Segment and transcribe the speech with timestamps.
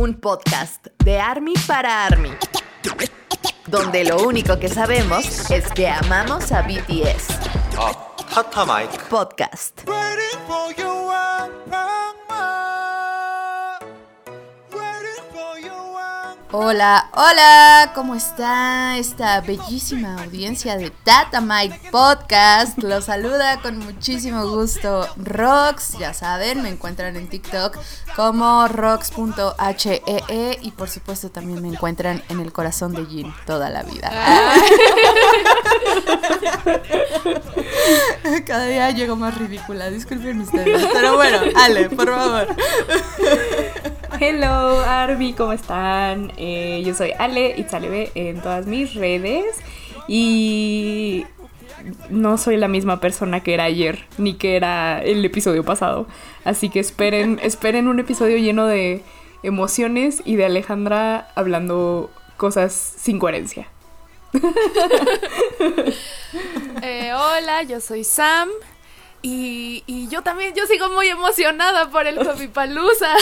[0.00, 2.30] un podcast de Army para Army,
[3.66, 7.28] donde lo único que sabemos es que amamos a BTS.
[7.76, 7.92] Ah,
[9.10, 9.82] podcast.
[16.52, 22.76] Hola, hola, ¿cómo está esta bellísima audiencia de Tata Mike Podcast?
[22.82, 27.78] Los saluda con muchísimo gusto Rox, ya saben, me encuentran en TikTok
[28.16, 33.70] como rox.hee E y por supuesto también me encuentran en el corazón de Jin toda
[33.70, 34.10] la vida.
[38.44, 42.48] Cada día llego más ridícula, disculpen ustedes, pero bueno, Ale, por favor.
[44.22, 46.30] Hello Army, ¿cómo están?
[46.36, 49.56] Eh, yo soy Ale Itzalebe en todas mis redes
[50.08, 51.24] y
[52.10, 56.06] no soy la misma persona que era ayer ni que era el episodio pasado.
[56.44, 59.02] Así que esperen, esperen un episodio lleno de
[59.42, 63.68] emociones y de Alejandra hablando cosas sin coherencia.
[66.82, 68.48] Eh, hola, yo soy Sam.
[69.22, 72.18] Y, y yo también, yo sigo muy emocionada por el
[72.54, 73.14] Palusa.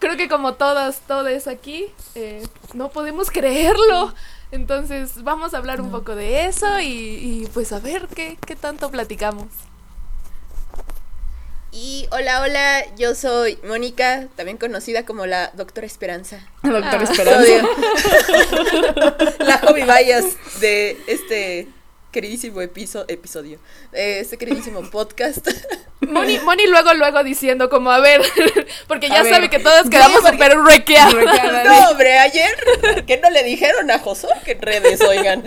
[0.00, 4.14] Creo que como todas, todos aquí, eh, no podemos creerlo.
[4.50, 8.56] Entonces vamos a hablar un poco de eso y, y pues a ver qué, qué
[8.56, 9.46] tanto platicamos.
[11.70, 16.40] Y hola, hola, yo soy Mónica, también conocida como la Doctora Esperanza.
[16.62, 17.04] Doctor Ah.
[17.04, 17.68] Esperanza.
[19.44, 20.24] la hobby bias
[20.60, 21.68] de este
[22.10, 23.58] queridísimo episo- episodio,
[23.92, 25.46] este queridísimo podcast.
[26.00, 28.22] Moni, Moni luego, luego diciendo como, a ver,
[28.86, 29.34] porque ya A ver.
[29.34, 31.14] sabe que todos quedamos porque- súper requeados.
[31.64, 32.50] no, hombre, ayer,
[33.06, 35.42] ¿qué no le dijeron a Josué que en redes, oigan?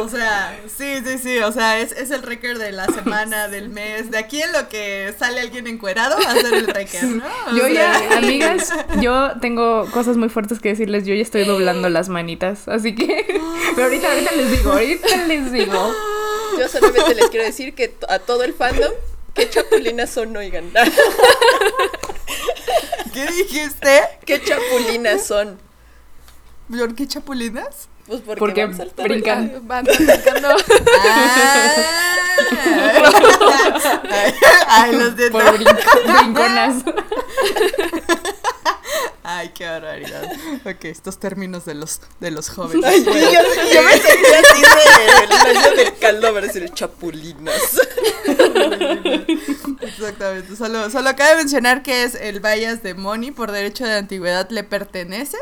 [0.00, 3.68] O sea, sí, sí, sí, o sea, es, es el récord de la semana, del
[3.68, 7.24] mes, de aquí en lo que sale alguien encuerado va a ser el récord, ¿no?
[7.52, 7.72] O Yo sea,
[8.10, 11.06] ya, amigas, yo tengo cosas muy fuertes que decirles.
[11.06, 13.24] Yo ya estoy doblando las manitas, así que.
[13.74, 15.92] Pero ahorita, ahorita les digo, ahorita les digo.
[16.58, 18.92] Yo solamente les quiero decir que a todo el fandom,
[19.34, 20.70] qué chapulinas son, oigan.
[23.12, 24.02] ¿Qué dijiste?
[24.24, 25.58] qué chapulinas son.
[26.68, 27.88] ¿Por qué chapulinas?
[28.06, 29.02] Pues porque, Porque van saltando.
[29.12, 29.60] brincan.
[29.66, 30.48] Van brincando.
[30.48, 31.68] Ah.
[34.68, 36.74] Ay, los de Por brinco- brinconas.
[39.36, 40.22] Ay, qué barbaridad.
[40.64, 42.84] Ok, estos términos de los de los jóvenes.
[42.84, 47.60] Ay, yo, me sentía así de el año del caldo, a decir chapulinas.
[49.80, 50.56] Exactamente.
[50.56, 54.64] Solo, solo cabe mencionar que es el bias de Moni por derecho de antigüedad le
[54.64, 55.38] pertenece.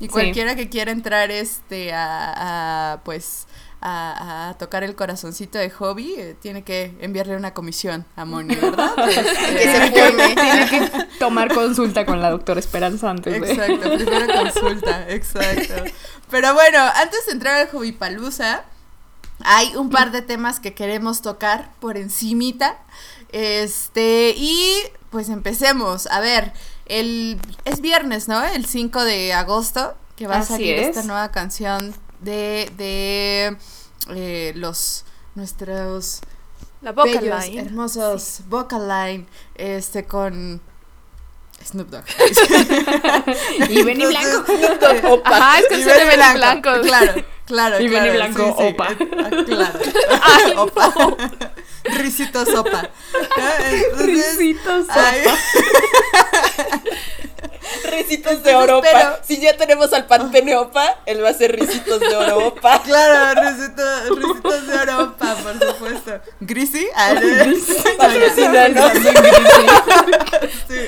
[0.00, 0.08] Y Sí.
[0.08, 3.46] cualquiera que quiera entrar este a, a, pues
[3.82, 8.54] a, a tocar el corazoncito de hobby eh, tiene que enviarle una comisión a Moni,
[8.54, 8.92] ¿verdad?
[9.08, 9.22] Este,
[9.56, 10.34] Que se forme.
[10.34, 13.52] Tiene que tomar consulta con la doctora Esperanza antes de.
[13.52, 15.74] Exacto, primera consulta, exacto.
[16.30, 18.64] Pero bueno, antes de entrar al Hobby Palusa,
[19.40, 22.78] hay un par de temas que queremos tocar por encimita.
[23.30, 24.76] Este, y
[25.10, 26.06] pues empecemos.
[26.06, 26.52] A ver,
[26.86, 28.42] el es viernes, ¿no?
[28.44, 30.88] El 5 de agosto, que va a salir es.
[30.88, 33.56] esta nueva canción de, de
[34.10, 36.20] eh, los nuestros
[36.80, 37.60] La vocal bellos, line.
[37.62, 40.60] hermosos vocal line, este con
[41.64, 42.04] Snoop Dogg.
[43.68, 44.44] Y Benny Blanco.
[45.24, 46.70] Ajá, es se de Benny Blanco.
[46.82, 47.80] Claro, claro.
[47.80, 48.88] Y Benny claro, Blanco, sí, sí, opa.
[48.92, 50.62] eh, ah, claro.
[50.62, 50.92] opa.
[51.84, 52.90] Risito sopa.
[53.36, 54.36] Ah, Entonces,
[57.42, 57.92] Risitos.
[57.92, 59.20] Risitos de oro, pero- opa.
[59.24, 62.82] Si ya tenemos al Pantene Opa, él va a ser risitos de oro, opa.
[62.84, 66.20] claro, risito- risitos de Europa, por supuesto.
[66.40, 67.14] Grisi, ah,
[67.98, 68.92] Patrocínanos.
[70.68, 70.86] Sí.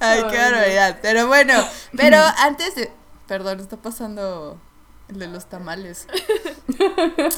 [0.00, 0.98] Ay, qué barbaridad.
[1.02, 1.54] Pero bueno,
[1.96, 2.90] pero antes de.
[3.26, 4.60] Perdón, está pasando
[5.08, 6.06] el de los tamales.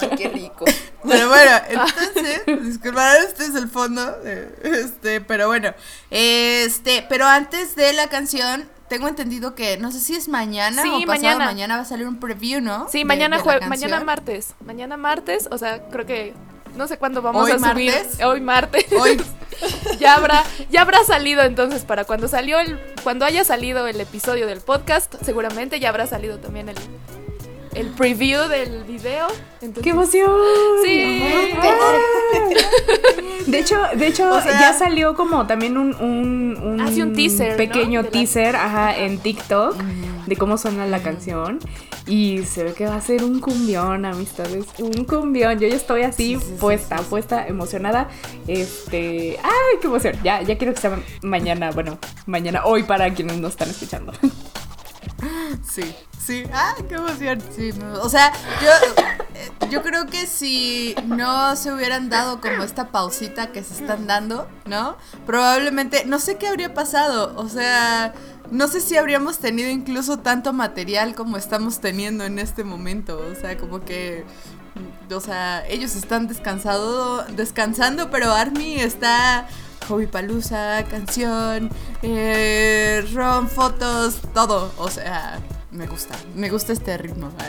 [0.00, 0.64] Ay, qué rico.
[1.08, 4.10] Pero bueno, entonces, disculparán, este es el fondo.
[4.20, 5.74] de- Este, pero bueno.
[6.10, 10.88] Este, pero antes de la canción, tengo entendido que no sé si es mañana Sí,
[10.88, 11.44] o pasado mañana.
[11.44, 11.76] mañana.
[11.76, 12.88] va a salir un preview, ¿no?
[12.90, 14.54] Sí, De- mañana de mañana martes.
[14.64, 16.32] Mañana martes, o sea, creo que
[16.76, 17.92] no sé cuándo vamos ¿Hoy a subir.
[17.92, 18.20] martes?
[18.24, 18.86] Hoy martes.
[18.98, 19.22] Hoy,
[20.00, 24.46] ya habrá ya habrá salido entonces para cuando salió el cuando haya salido el episodio
[24.46, 26.76] del podcast, seguramente ya habrá salido también el
[27.74, 29.26] el preview del video.
[29.60, 30.30] Entonces, ¡Qué emoción!
[30.84, 31.22] Sí.
[33.46, 37.12] De hecho, de hecho O sea- ya salió como también un, un, un Hace un
[37.14, 37.56] teaser, ¿no?
[37.58, 39.76] pequeño la- teaser ajá, en TikTok
[40.26, 41.58] de cómo suena la canción.
[42.06, 44.66] Y se ve que va a ser un cumbión, amistades.
[44.78, 45.58] Un cumbión.
[45.58, 47.10] Yo ya estoy así, Sí, sí, sí, puesta, sí, sí.
[47.10, 48.08] puesta, emocionada.
[48.46, 49.38] Este.
[49.42, 50.14] ¡Ay, qué emoción!
[50.22, 51.70] Ya, ya quiero que sea mañana.
[51.70, 54.12] Bueno, mañana, hoy para quienes nos están escuchando.
[55.68, 56.44] Sí, sí.
[56.52, 57.40] Ah, qué emoción.
[58.02, 58.32] O sea,
[58.62, 58.70] yo,
[59.34, 64.06] eh, yo creo que si no se hubieran dado como esta pausita que se están
[64.06, 64.96] dando, ¿no?
[65.26, 67.34] Probablemente, no sé qué habría pasado.
[67.36, 68.14] O sea,
[68.50, 73.20] no sé si habríamos tenido incluso tanto material como estamos teniendo en este momento.
[73.32, 74.24] O sea, como que...
[75.12, 79.46] O sea, ellos están descansado, descansando, pero Army está
[79.88, 81.70] Hobby Palusa, canción,
[82.02, 84.72] eh, ron, fotos, todo.
[84.78, 85.40] O sea,
[85.70, 87.30] me gusta, me gusta este ritmo.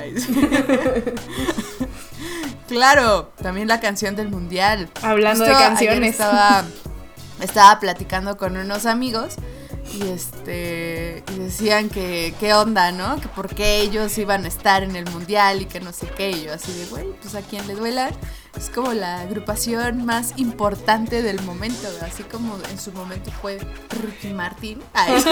[2.68, 4.90] Claro, también la canción del mundial.
[5.04, 6.12] Hablando de Justo canciones.
[6.12, 6.66] Estaba,
[7.40, 9.36] estaba platicando con unos amigos
[9.94, 13.22] y este y decían que qué onda, ¿no?
[13.22, 16.32] Que por qué ellos iban a estar en el mundial y que no sé qué.
[16.32, 18.10] Y yo así de, güey, pues a quien le duela.
[18.58, 23.60] Es como la agrupación más importante del momento, así como en su momento fue
[23.90, 24.82] Ricky Martin.
[24.94, 25.24] Ay.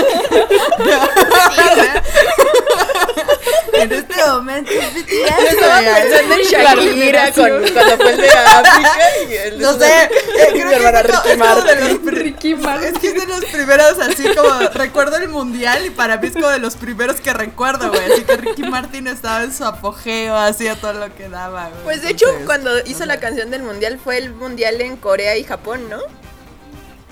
[3.73, 8.29] en este momento es BTS, Yo estaba pensando en Shakira con, cuando fue el de
[8.29, 8.97] África
[9.29, 10.09] y el No sé, eh,
[10.51, 12.03] creo que es Ricky es como de Martin.
[12.03, 12.87] los Ricky Martin.
[12.87, 16.33] Es que es de los primeros, así como recuerdo el mundial y para mí es
[16.33, 18.11] como de los primeros que recuerdo, güey.
[18.11, 21.83] Así que Ricky Martin estaba en su apogeo, hacía todo lo que daba, güey.
[21.83, 25.35] Pues de hecho, Entonces, cuando hizo la canción del mundial fue el mundial en Corea
[25.37, 25.99] y Japón, ¿no?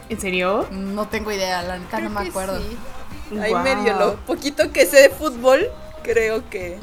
[0.10, 0.68] ¿En serio?
[0.72, 2.58] No tengo idea, la neta no me que acuerdo.
[2.60, 2.78] sí.
[3.40, 3.64] Ahí Guau.
[3.64, 5.70] medio lo poquito que sé de fútbol,
[6.04, 6.80] creo que.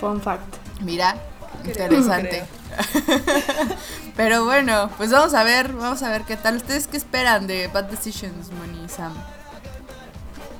[0.00, 0.54] Fun fact.
[0.80, 1.16] Mira,
[1.62, 2.44] Creo, interesante.
[4.16, 6.56] Pero bueno, pues vamos a ver, vamos a ver qué tal.
[6.56, 9.14] ¿Ustedes qué esperan de Bad Decisions, Moni y Sam?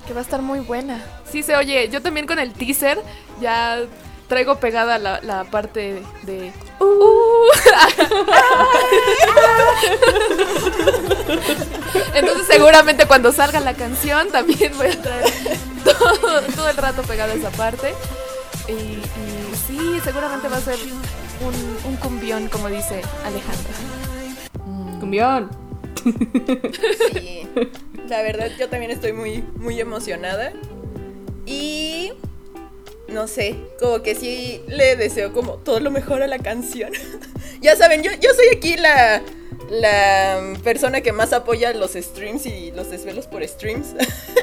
[0.06, 1.02] Que va a estar muy buena.
[1.30, 3.00] Sí se oye, yo también con el teaser
[3.40, 3.80] ya
[4.28, 6.52] traigo pegada la, la parte de...
[6.80, 7.50] Uh.
[12.14, 15.32] Entonces seguramente cuando salga la canción también voy a traer
[15.84, 17.94] todo, todo el rato pegada esa parte.
[18.68, 20.78] Y, y sí, seguramente va a ser
[21.40, 21.54] un,
[21.90, 23.72] un cumbión, como dice Alejandra.
[25.00, 25.50] Cumbión.
[27.12, 27.48] Sí.
[28.08, 30.52] La verdad, yo también estoy muy, muy emocionada.
[31.44, 32.12] Y.
[33.08, 36.92] No sé, como que sí le deseo como todo lo mejor a la canción.
[37.60, 39.22] ya saben, yo, yo soy aquí la,
[39.70, 43.94] la persona que más apoya los streams y los desvelos por streams.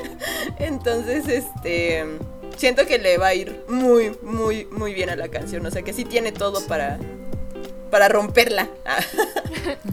[0.60, 2.06] Entonces, este.
[2.56, 5.66] Siento que le va a ir muy, muy, muy bien a la canción.
[5.66, 7.00] O sea que sí tiene todo para.
[7.94, 8.68] Para romperla.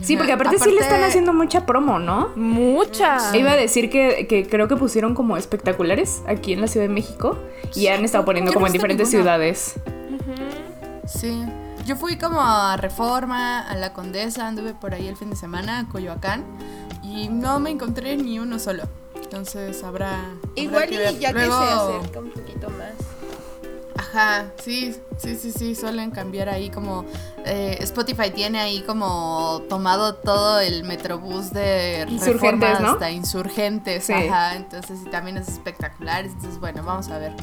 [0.03, 2.31] Sí, porque aparte, sí le están haciendo mucha promo, ¿no?
[2.35, 3.37] Mucha.
[3.37, 6.93] Iba a decir que, que creo que pusieron como espectaculares aquí en la Ciudad de
[6.93, 7.37] México
[7.75, 9.23] y han estado poniendo como no en diferentes ninguna.
[9.37, 9.75] ciudades.
[11.07, 11.45] Sí.
[11.87, 15.81] Yo fui como a Reforma, a La Condesa, anduve por ahí el fin de semana,
[15.81, 16.45] a Coyoacán,
[17.03, 18.85] y no me encontré ni uno solo.
[19.23, 20.15] Entonces habrá.
[20.15, 21.19] habrá Igual que y ver.
[21.19, 22.93] ya Luego- que se acerca un poquito más.
[24.01, 27.05] Ajá, sí, sí, sí, sí, suelen cambiar ahí como
[27.45, 34.15] eh, Spotify tiene ahí como tomado todo el metrobús de Insurgentes, hasta insurgentes, Sí.
[34.15, 37.35] ajá, entonces sí, también es espectacular, entonces bueno, vamos a ver,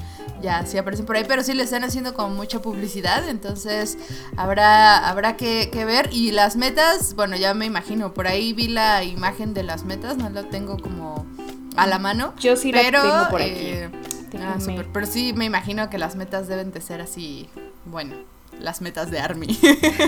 [0.42, 4.00] ya sí aparecen por ahí, pero sí le están haciendo como mucha publicidad, entonces
[4.36, 8.68] habrá, habrá que, que ver y las metas, bueno, ya me imagino, por ahí vi
[8.68, 11.24] la imagen de las metas, no la tengo como
[11.76, 12.34] a la mano.
[12.40, 13.52] Yo sí la pero, tengo por aquí.
[13.54, 13.90] eh,
[14.40, 14.86] Ah, súper.
[14.94, 17.48] Pero sí, me imagino que las metas deben de ser así,
[17.86, 18.16] bueno,
[18.60, 19.48] las metas de Army.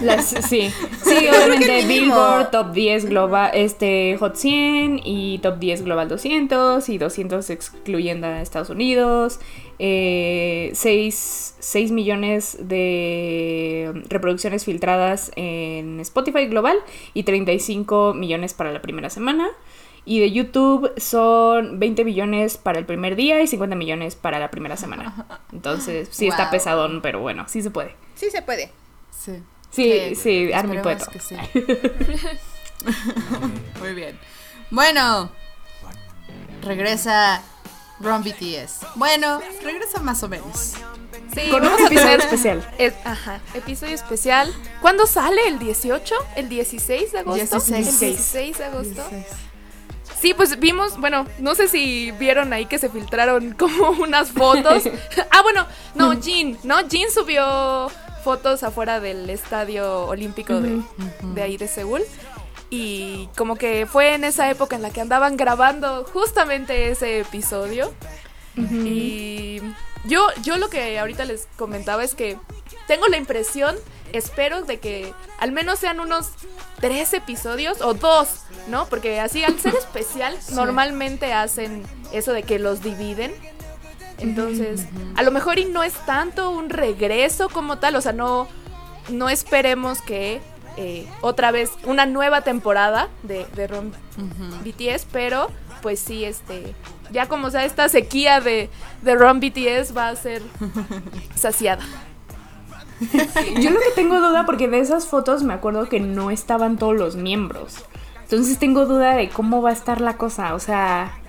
[0.02, 0.72] Las- sí,
[1.04, 1.86] sí, obviamente.
[1.86, 8.26] Billboard, Top 10 Global, este Hot 100 y Top 10 Global 200 y 200 excluyendo
[8.28, 9.40] a Estados Unidos.
[9.78, 16.78] 6, millones de reproducciones filtradas en Spotify global
[17.14, 19.48] y 35 millones para la primera semana.
[20.10, 24.50] Y de YouTube son 20 millones para el primer día y 50 millones para la
[24.50, 25.40] primera semana.
[25.54, 27.96] Entonces, sí está pesadón, pero bueno, sí se puede.
[28.16, 28.72] Sí se puede.
[29.12, 29.34] sí.
[29.70, 31.36] Sí, sí, Army esperemos puede que sí.
[33.80, 34.18] Muy bien.
[34.72, 35.30] Bueno,
[36.64, 37.44] regresa
[38.00, 38.88] Ron BTS.
[38.96, 40.74] Bueno, regresa más o menos.
[41.36, 42.68] Sí, Con un episodio especial.
[42.80, 44.52] Es- ajá, episodio especial.
[44.82, 45.48] ¿Cuándo sale?
[45.48, 46.16] ¿El 18?
[46.36, 47.60] ¿El 16 de agosto?
[47.60, 48.02] 16.
[48.02, 49.08] ¿El 16 de agosto?
[49.10, 49.49] 16.
[50.20, 54.84] Sí, pues vimos, bueno, no sé si vieron ahí que se filtraron como unas fotos.
[55.32, 56.82] ah, bueno, no, Jean, ¿no?
[56.88, 57.90] Jean subió
[58.24, 60.82] fotos afuera del estadio olímpico de,
[61.34, 62.02] de ahí de Seúl.
[62.70, 67.92] Y como que fue en esa época en la que andaban grabando justamente ese episodio.
[68.56, 69.62] Y
[70.04, 72.38] yo, yo lo que ahorita les comentaba es que
[72.88, 73.76] tengo la impresión,
[74.14, 76.30] espero de que al menos sean unos
[76.80, 78.86] tres episodios o dos, ¿no?
[78.88, 83.34] Porque así al ser especial normalmente hacen eso de que los dividen.
[84.18, 84.86] Entonces,
[85.16, 88.50] a lo mejor y no es tanto un regreso como tal, o sea, no,
[89.08, 90.42] no esperemos que
[90.76, 93.94] eh, otra vez una nueva temporada de, de Ron
[94.64, 95.50] BTS, pero
[95.82, 96.76] pues sí, este,
[97.12, 98.70] ya como sea esta sequía de,
[99.02, 100.42] de Ron BTS va a ser
[101.36, 101.84] saciada.
[103.62, 106.96] Yo lo que tengo duda, porque de esas fotos me acuerdo que no estaban todos
[106.96, 107.86] los miembros.
[108.24, 110.54] Entonces tengo duda de cómo va a estar la cosa.
[110.54, 111.20] O sea,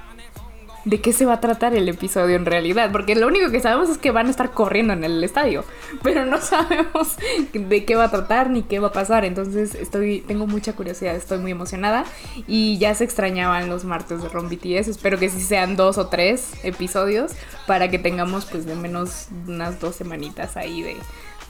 [0.84, 2.90] de qué se va a tratar el episodio en realidad.
[2.92, 5.64] Porque lo único que sabemos es que van a estar corriendo en el estadio.
[6.02, 7.16] Pero no sabemos
[7.52, 9.24] de qué va a tratar ni qué va a pasar.
[9.24, 12.04] Entonces estoy, tengo mucha curiosidad, estoy muy emocionada.
[12.46, 14.50] Y ya se extrañaban los martes de Ron.
[14.50, 17.32] Espero que sí sean dos o tres episodios.
[17.66, 20.96] Para que tengamos pues de menos unas dos semanitas ahí de,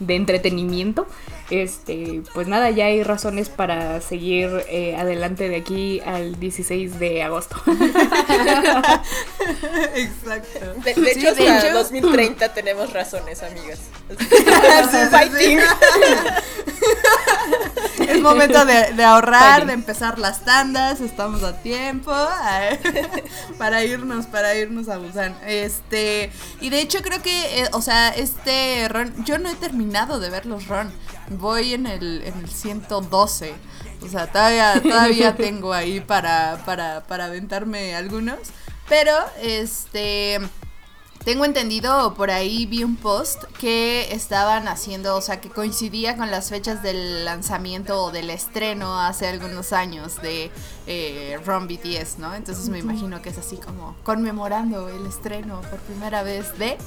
[0.01, 1.07] de entretenimiento.
[1.49, 7.23] Este, pues nada, ya hay razones para seguir eh, adelante de aquí al 16 de
[7.23, 7.57] agosto.
[9.95, 10.59] Exacto.
[10.83, 13.79] De, de Sí, hecho, de hasta hecho- 2030 tenemos razones, amigas.
[14.17, 15.59] Sí, sí, Fighting.
[18.07, 19.67] Es momento de, de ahorrar, Fighting.
[19.67, 22.11] de empezar las tandas, estamos a tiempo
[23.57, 25.35] para irnos, para irnos a Busan.
[25.45, 29.90] Este, y de hecho creo que, eh, o sea, este Ron, yo no he terminado
[29.91, 30.91] de ver los Ron,
[31.29, 33.53] voy en el, en el 112.
[34.03, 38.39] O sea, todavía, todavía tengo ahí para, para, para aventarme algunos.
[38.87, 40.39] Pero, este,
[41.25, 46.31] tengo entendido, por ahí vi un post que estaban haciendo, o sea, que coincidía con
[46.31, 50.51] las fechas del lanzamiento o del estreno hace algunos años de
[50.87, 52.33] eh, Ron BTS, ¿no?
[52.33, 56.77] Entonces me imagino que es así como conmemorando el estreno por primera vez de...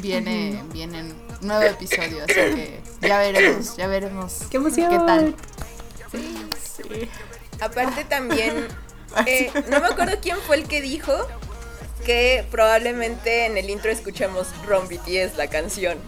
[0.00, 4.90] Viene, viene un nuevo episodio, así que ya veremos, ya veremos ¡Qué emoción!
[4.90, 5.34] qué tal.
[7.60, 8.68] Aparte también,
[9.26, 11.12] eh, no me acuerdo quién fue el que dijo
[12.04, 15.98] que probablemente en el intro escuchamos Ron BTS, la canción.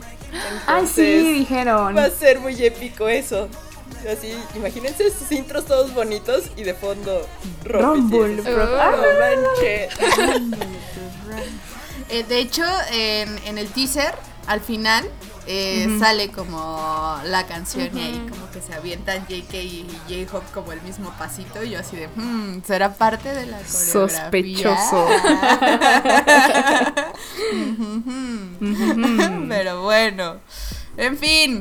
[0.67, 1.97] Ay, sí, Entonces, dijeron.
[1.97, 3.49] Va a ser muy épico eso.
[4.09, 7.27] Así, imagínense sus intros todos bonitos y de fondo
[7.65, 8.45] Ron Rumble, BTS.
[8.45, 8.67] No
[9.19, 9.95] manches.
[12.11, 14.15] Eh, de hecho, en, en el teaser,
[14.47, 15.09] al final,
[15.51, 20.73] eh, sale como la canción y ahí como que se avientan JK y J-Hope como
[20.73, 24.21] el mismo pasito y yo así de, hmm, ¿será parte de la coreografía?
[24.21, 25.09] Sospechoso.
[29.49, 30.37] Pero bueno,
[30.99, 31.59] en fin,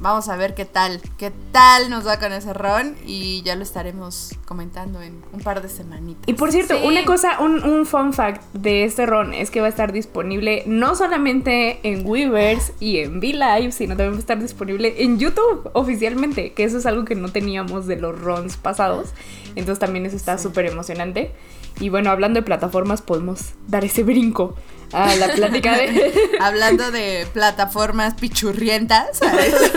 [0.00, 3.62] vamos a ver qué tal, qué tal nos va con ese ron y ya lo
[3.62, 6.22] estaremos comentando en un par de semanitas.
[6.26, 6.86] Y por cierto, Sí.
[6.86, 10.62] una cosa, un, un fun fact de este ron es que va a estar disponible
[10.66, 15.70] no solamente en Weavers y en V-Live, sino también va a estar disponible en YouTube
[15.72, 19.10] oficialmente, que eso es algo que no teníamos de los rons pasados.
[19.56, 21.32] Entonces también eso está súper emocionante.
[21.80, 24.54] Y bueno, hablando de plataformas, podemos dar ese brinco
[24.92, 26.12] a la plática de...
[26.40, 29.54] Hablando de plataformas pichurrientas, ¿sabes?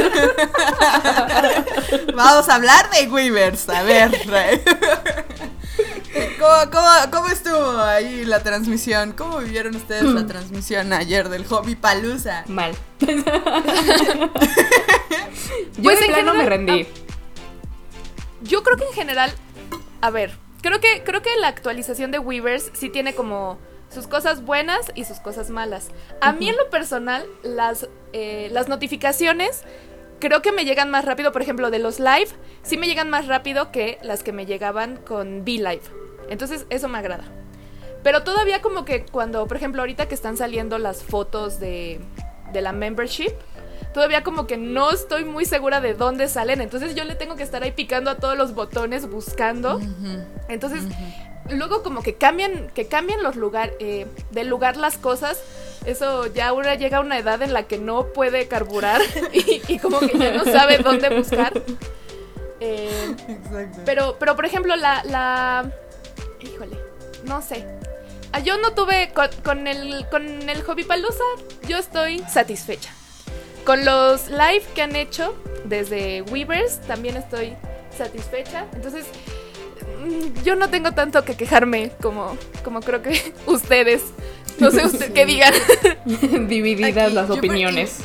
[2.16, 3.68] vamos a hablar de Weavers.
[3.70, 4.12] A ver,
[6.40, 9.14] ¿Cómo, cómo, cómo estuvo ahí la transmisión?
[9.14, 12.44] ¿Cómo vivieron ustedes la transmisión ayer del Hobby Palusa?
[12.48, 12.74] Mal.
[13.00, 13.08] Yo
[15.84, 16.88] Pues en plano me general- rendí.
[18.44, 19.32] Yo creo que en general,
[20.02, 23.60] a ver, creo que creo que la actualización de Weavers sí tiene como
[23.94, 25.90] sus cosas buenas y sus cosas malas.
[26.22, 29.64] A mí en lo personal, las, eh, las notificaciones
[30.20, 32.30] creo que me llegan más rápido, por ejemplo, de los live,
[32.64, 35.82] sí me llegan más rápido que las que me llegaban con V-Live.
[36.30, 37.26] Entonces, eso me agrada.
[38.04, 42.00] Pero todavía como que cuando, por ejemplo, ahorita que están saliendo las fotos de,
[42.54, 43.34] de la membership,
[43.94, 46.62] todavía como que no estoy muy segura de dónde salen.
[46.62, 49.80] Entonces yo le tengo que estar ahí picando a todos los botones buscando.
[50.48, 50.84] Entonces,
[51.52, 53.76] luego como que cambian, que cambian los lugares,
[54.32, 55.42] del lugar las cosas.
[55.86, 59.02] Eso ya ahora llega a una edad en la que no puede carburar
[59.34, 61.54] y, y como que ya no sabe dónde buscar.
[62.60, 63.82] Eh, Exacto.
[63.86, 65.72] pero, pero por ejemplo, la, la.
[66.40, 66.78] Híjole,
[67.26, 67.66] no sé.
[68.32, 69.12] Ah, Yo no tuve.
[69.14, 71.24] Con, con el, con el Hobby Palusa,
[71.68, 72.94] yo estoy satisfecha.
[73.66, 77.56] Con los live que han hecho desde Weavers, también estoy
[77.96, 78.66] satisfecha.
[78.74, 79.06] Entonces,
[80.44, 84.04] yo no tengo tanto que quejarme como, como creo que ustedes.
[84.60, 85.54] No sé usted qué digan.
[86.48, 87.98] Divididas Aquí, las opiniones.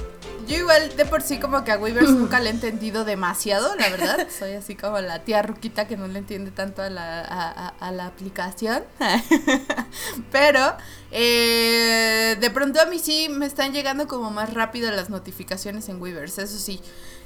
[0.48, 3.88] Yo igual de por sí como que a Weavers nunca le he entendido demasiado, la
[3.88, 4.28] verdad.
[4.30, 7.74] Soy así como la tía ruquita que no le entiende tanto a la, a, a-
[7.80, 8.84] a la aplicación.
[10.30, 10.60] Pero
[11.10, 16.00] eh, de pronto a mí sí me están llegando como más rápido las notificaciones en
[16.00, 16.80] Weavers, eso sí.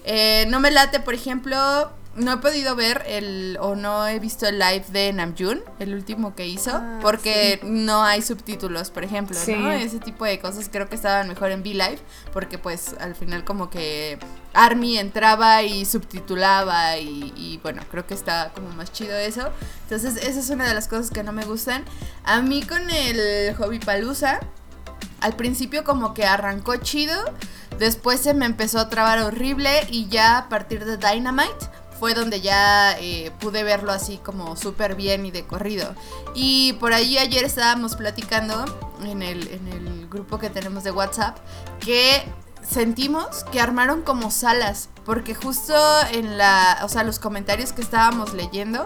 [0.05, 4.47] Eh, no me late, por ejemplo, no he podido ver el o no he visto
[4.47, 9.39] el live de Namjoon, el último que hizo, Ah, porque no hay subtítulos, por ejemplo,
[9.39, 9.55] Sí.
[9.55, 9.71] ¿no?
[9.71, 12.01] Ese tipo de cosas creo que estaban mejor en V-Live,
[12.33, 14.19] porque pues al final como que
[14.55, 19.51] Army entraba y subtitulaba y, y, bueno, creo que está como más chido eso.
[19.85, 21.85] Entonces esa es una de las cosas que no me gustan.
[22.25, 24.41] A mí con el Hobby Palusa,
[25.21, 27.17] al principio como que arrancó chido,
[27.79, 32.41] después se me empezó a trabar horrible y ya a partir de Dynamite fue donde
[32.41, 35.95] ya eh, pude verlo así como súper bien y de corrido.
[36.35, 38.65] Y por ahí ayer estábamos platicando
[39.05, 41.37] en el, en el grupo que tenemos de WhatsApp
[41.79, 42.25] que
[42.67, 45.75] sentimos que armaron como salas, porque justo
[46.13, 48.85] en la, o sea, los comentarios que estábamos leyendo,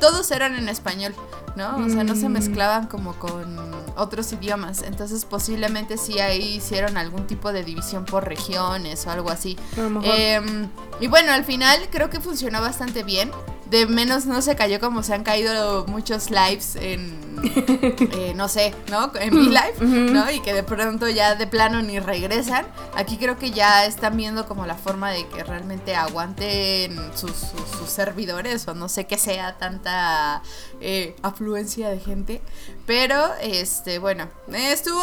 [0.00, 1.14] todos eran en español,
[1.56, 1.76] ¿no?
[1.84, 2.32] O sea, no se Mm.
[2.32, 3.58] mezclaban como con
[3.96, 9.30] otros idiomas, entonces posiblemente sí ahí hicieron algún tipo de división por regiones o algo
[9.30, 9.56] así.
[10.02, 10.68] Em,
[11.00, 13.30] y bueno, al final creo que funcionó bastante bien.
[13.70, 17.18] De menos no se cayó como se han caído muchos lives en,
[18.12, 19.10] eh, no sé, ¿no?
[19.18, 19.86] En mi Ujú.
[20.12, 20.30] ¿no?
[20.30, 22.66] Y que de pronto ya de plano ni regresan.
[22.94, 27.78] Aquí creo que ya están viendo como la forma de que realmente aguanten sus, sus-
[27.78, 30.42] sus servidores o no sé qué sea tanta
[30.80, 32.42] eh, afluencia de gente.
[32.86, 35.02] Pero, este, bueno, estuvo,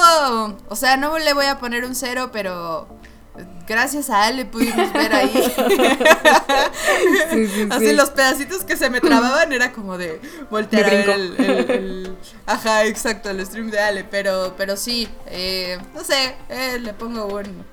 [0.70, 2.88] o sea, no le voy a poner un cero, pero...
[3.68, 5.32] Gracias a él le pudimos ver ahí.
[7.32, 7.94] Sí, sí, Así sí.
[7.96, 10.20] los pedacitos que se me trababan era como de
[10.52, 11.42] voltear De a ver brinco.
[11.42, 14.04] el, el- el- Ajá, exacto, el stream de Ale.
[14.04, 17.64] Pero, pero sí, eh, no sé, eh, le pongo un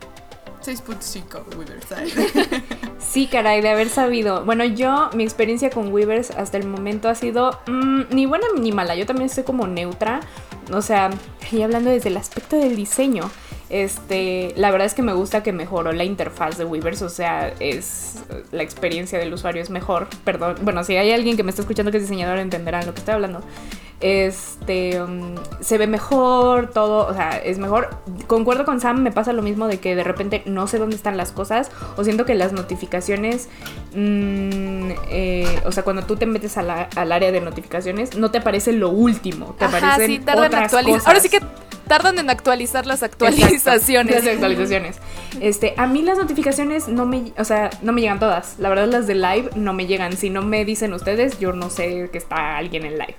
[0.64, 2.62] 6.5 Witherside.
[3.00, 4.45] Sí, caray, de haber sabido.
[4.45, 8.71] Bueno, yo, mi experiencia con Weavers hasta el momento ha sido mm, ni buena ni
[8.73, 8.95] mala.
[8.95, 10.21] Yo también estoy como neutra.
[10.73, 11.11] O sea,
[11.50, 13.29] y hablando desde el aspecto del diseño.
[13.71, 17.55] Este, la verdad es que me gusta que mejoró la interfaz de Weavers, o sea,
[17.61, 18.17] es
[18.50, 20.09] la experiencia del usuario es mejor.
[20.25, 22.99] Perdón, bueno, si hay alguien que me está escuchando que es diseñador entenderán lo que
[22.99, 23.43] estoy hablando.
[24.00, 27.90] Este, um, se ve mejor, todo, o sea, es mejor.
[28.26, 31.17] Concuerdo con Sam, me pasa lo mismo de que de repente no sé dónde están
[31.19, 33.49] las cosas o siento que las notificaciones,
[33.95, 38.30] mm, eh, o sea, cuando tú te metes a la- al área de notificaciones, no
[38.30, 40.93] te aparece lo último, te Ajá, aparecen sí, tardan en otras actualizar.
[40.95, 41.06] cosas.
[41.06, 41.41] Ahora sí que
[41.86, 44.25] tardan en actualizar las Exacto, actualizaciones.
[44.25, 44.97] Las actualizaciones.
[45.41, 48.54] Este, a mí las notificaciones no me, o sea, no me llegan todas.
[48.58, 50.17] La verdad las de live no me llegan.
[50.17, 53.17] Si no me dicen ustedes, yo no sé que está alguien en live.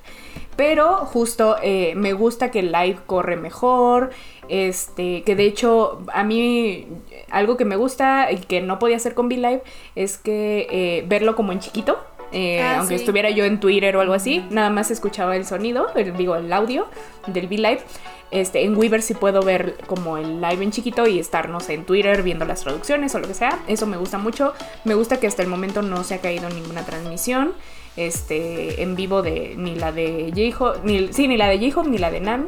[0.62, 4.12] Pero justo eh, me gusta que el live corre mejor.
[4.48, 6.86] Este, que de hecho a mí
[7.32, 9.64] algo que me gusta y que no podía hacer con V-Live
[9.96, 11.98] es que eh, verlo como en chiquito.
[12.32, 13.04] eh, Ah, aunque sí.
[13.04, 16.54] estuviera yo en Twitter o algo así, nada más escuchaba el sonido, el- digo el
[16.54, 16.86] audio
[17.26, 17.82] del V-Live.
[18.30, 21.74] Este, en Weaver sí puedo ver como el live en chiquito y estar, no sé,
[21.74, 23.58] en Twitter viendo las traducciones o lo que sea.
[23.68, 24.54] Eso me gusta mucho.
[24.86, 27.54] Me gusta que hasta el momento no se ha caído ninguna transmisión.
[27.98, 31.98] Este, en vivo de ni la de J-Hope, ni, sí, ni la de J-Hope ni
[31.98, 32.48] la de Nan.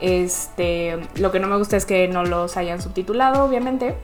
[0.00, 3.94] Este, lo que no me gusta es que no los hayan subtitulado, obviamente.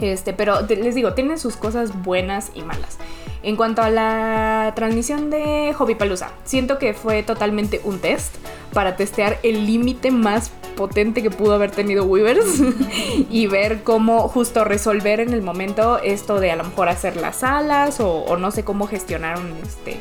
[0.00, 2.98] Este, pero les digo, tienen sus cosas buenas y malas.
[3.42, 8.34] En cuanto a la transmisión de Hobby Palooza, siento que fue totalmente un test
[8.72, 12.60] para testear el límite más potente que pudo haber tenido Weavers
[13.30, 17.36] y ver cómo justo resolver en el momento esto de a lo mejor hacer las
[17.36, 19.98] salas o, no sé cómo gestionaron este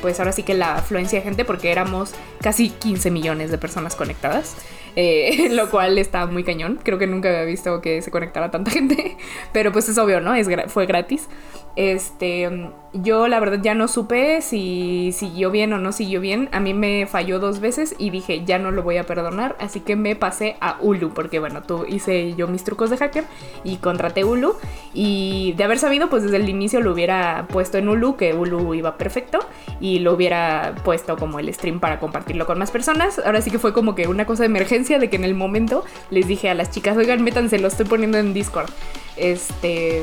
[0.00, 3.96] pues ahora sí que la afluencia de gente porque éramos casi 15 millones de personas
[3.96, 4.56] conectadas,
[4.96, 6.78] eh, lo cual está muy cañón.
[6.82, 9.16] Creo que nunca había visto que se conectara tanta gente,
[9.52, 10.32] pero pues es obvio, ¿no?
[10.68, 11.28] Fue gratis.
[11.76, 16.48] Este, yo la verdad ya no supe si siguió bien o no siguió bien.
[16.52, 19.80] A mí me falló dos veces y dije, ya no lo voy a perdonar, así
[19.80, 23.24] que me pasé a Hulu, porque bueno, tú hice yo mis trucos de hacker
[23.64, 24.54] y contraté Hulu.
[24.92, 28.74] Y de haber sabido, pues desde el inicio lo hubiera puesto en Hulu, que Hulu
[28.74, 29.40] iba perfecto,
[29.80, 33.18] y lo hubiera puesto como el stream para compartirlo con más personas.
[33.18, 35.84] Ahora sí que fue como que una cosa de emergencia de que en el momento
[36.10, 38.70] les dije a las chicas, oigan, métanse, lo estoy poniendo en Discord.
[39.16, 40.02] Este,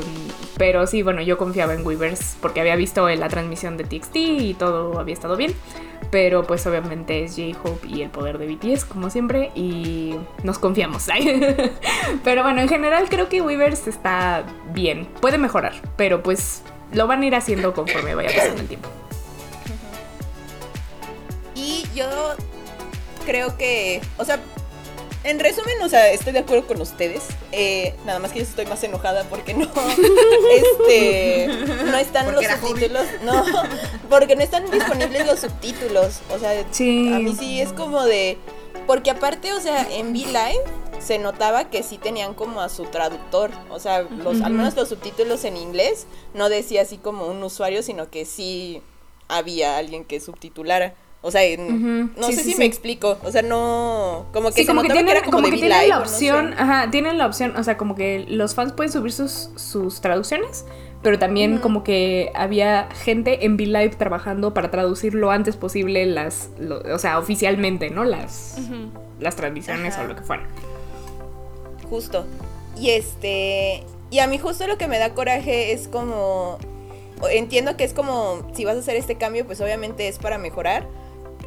[0.56, 4.54] pero sí, bueno, yo confiaba en Weavers porque había visto la transmisión de TXT y
[4.54, 5.54] todo había estado bien.
[6.10, 11.06] Pero pues obviamente es J-Hope y el poder de BTS, como siempre, y nos confiamos.
[12.24, 15.06] pero bueno, en general creo que Weavers está bien.
[15.20, 18.88] Puede mejorar, pero pues lo van a ir haciendo conforme vaya pasando el tiempo.
[21.94, 22.34] yo
[23.24, 24.40] creo que, o sea,
[25.24, 27.22] en resumen, o sea, estoy de acuerdo con ustedes.
[27.52, 29.68] Eh, nada más que yo estoy más enojada porque no,
[30.56, 31.48] este,
[31.86, 32.68] no están Porque los hobby.
[32.70, 33.44] subtítulos, no,
[34.08, 36.20] porque no están disponibles los subtítulos.
[36.34, 37.12] O sea, Sí.
[37.12, 38.38] a mí sí es como de,
[38.86, 40.62] porque aparte, o sea, en V-Live
[41.00, 44.88] se notaba que sí tenían como a su traductor, o sea, los, al menos los
[44.88, 48.82] subtítulos en inglés no decía así como un usuario, sino que sí
[49.28, 50.94] había alguien que subtitulara.
[51.24, 52.58] O sea, no sí, sé sí, si sí.
[52.58, 53.16] me explico.
[53.24, 54.26] O sea, no.
[54.32, 56.06] Como que se como que tienen, era como, como de que tienen la o no
[56.06, 56.14] sé.
[56.32, 60.00] opción, ajá, tienen la opción, o sea, como que los fans pueden subir sus, sus
[60.00, 60.64] traducciones,
[61.00, 66.50] pero también como que había gente en V-Live trabajando para traducir lo antes posible las,
[66.58, 68.04] lo- o sea, oficialmente, ¿no?
[68.04, 68.56] Las,
[69.20, 70.48] las transmisiones o lo que fuera.
[71.88, 72.24] Justo.
[72.78, 73.84] Y este.
[74.10, 76.58] Y a mí justo lo que me da coraje es como.
[77.30, 78.42] Entiendo que es como.
[78.54, 80.86] Si vas a hacer este cambio, pues obviamente es para mejorar.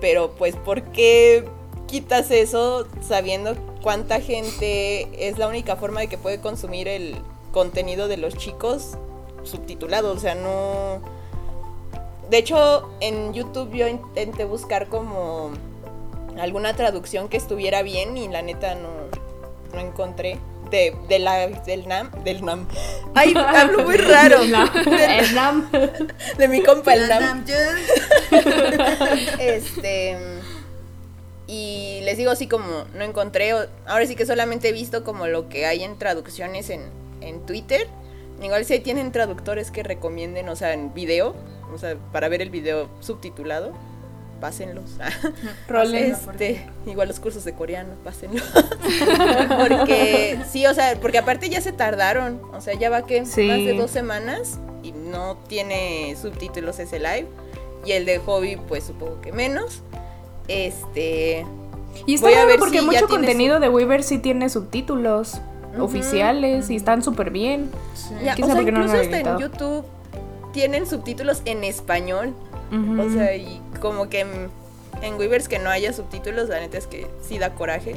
[0.02, 1.46] Pero pues, ¿por qué
[1.88, 7.16] quitas eso sabiendo cuánta gente es la única forma de que puede consumir el
[7.52, 8.98] contenido de los chicos
[9.44, 10.12] subtitulado?
[10.12, 11.02] O sea, no.
[12.30, 15.52] De hecho, en YouTube yo intenté buscar como
[16.40, 18.90] alguna traducción que estuviera bien y la neta no,
[19.74, 20.40] no encontré.
[20.76, 22.68] De, de la, del NAM, del NAM.
[23.16, 24.42] Ay, hablo muy raro.
[24.42, 24.74] El NAM.
[24.74, 25.72] Del- El NAM.
[26.38, 27.46] de mi compa el NAM.
[29.40, 30.18] Este.
[31.48, 33.52] Y les digo así como, no encontré.
[33.86, 36.82] Ahora sí que solamente he visto como lo que hay en traducciones en,
[37.22, 37.88] en Twitter.
[38.42, 41.36] Igual si tienen traductores que recomienden, o sea, en video.
[41.74, 43.74] O sea, para ver el video subtitulado.
[44.42, 44.92] Pásenlos.
[45.68, 46.12] Rolen.
[46.12, 48.44] Este, igual los cursos de coreano, pásenlos.
[49.60, 52.42] porque, sí, o sea, porque aparte ya se tardaron.
[52.54, 53.48] O sea, ya va que Sí.
[53.48, 57.28] más de dos semanas y no tiene subtítulos ese live.
[57.86, 59.82] Y el de hobby, pues supongo que menos.
[60.48, 61.46] Este.
[62.06, 65.40] Y está Voy a raro ver porque si mucho contenido de Weaver sí tiene subtítulos
[65.80, 67.70] oficiales y están súper bien.
[68.24, 69.40] Ya, ¿Quién o sea, sabe por qué no incluso han hasta en?
[69.40, 69.86] YouTube
[70.52, 72.34] tienen subtítulos en español.
[73.00, 74.50] O sea, y como que en,
[75.02, 77.96] en Weavers que no haya subtítulos, la neta es que sí da coraje.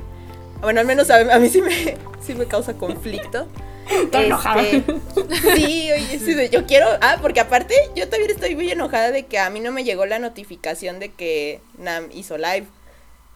[0.61, 3.47] Bueno, al menos a, a mí sí me, sí me causa conflicto.
[3.91, 4.63] Estoy enojada.
[4.63, 6.87] Sí, oye, sí, yo quiero.
[7.01, 10.05] Ah, porque aparte, yo también estoy muy enojada de que a mí no me llegó
[10.05, 12.67] la notificación de que Nam hizo live.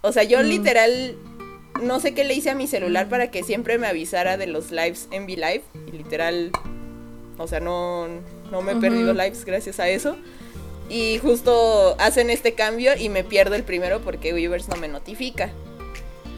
[0.03, 0.29] O sea, Mm.
[0.29, 1.17] yo literal
[1.83, 4.71] no sé qué le hice a mi celular para que siempre me avisara de los
[4.73, 5.63] lives en V-Live.
[5.87, 6.51] Y literal,
[7.39, 8.09] o sea, no,
[8.51, 10.17] no me he perdido lives gracias a eso.
[10.93, 15.51] Y justo hacen este cambio y me pierdo el primero porque Weavers no me notifica.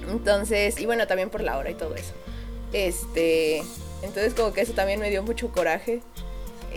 [0.08, 2.12] Entonces, y bueno, también por la hora y todo eso.
[2.72, 3.64] Este,
[4.02, 6.02] entonces como que eso también me dio mucho coraje.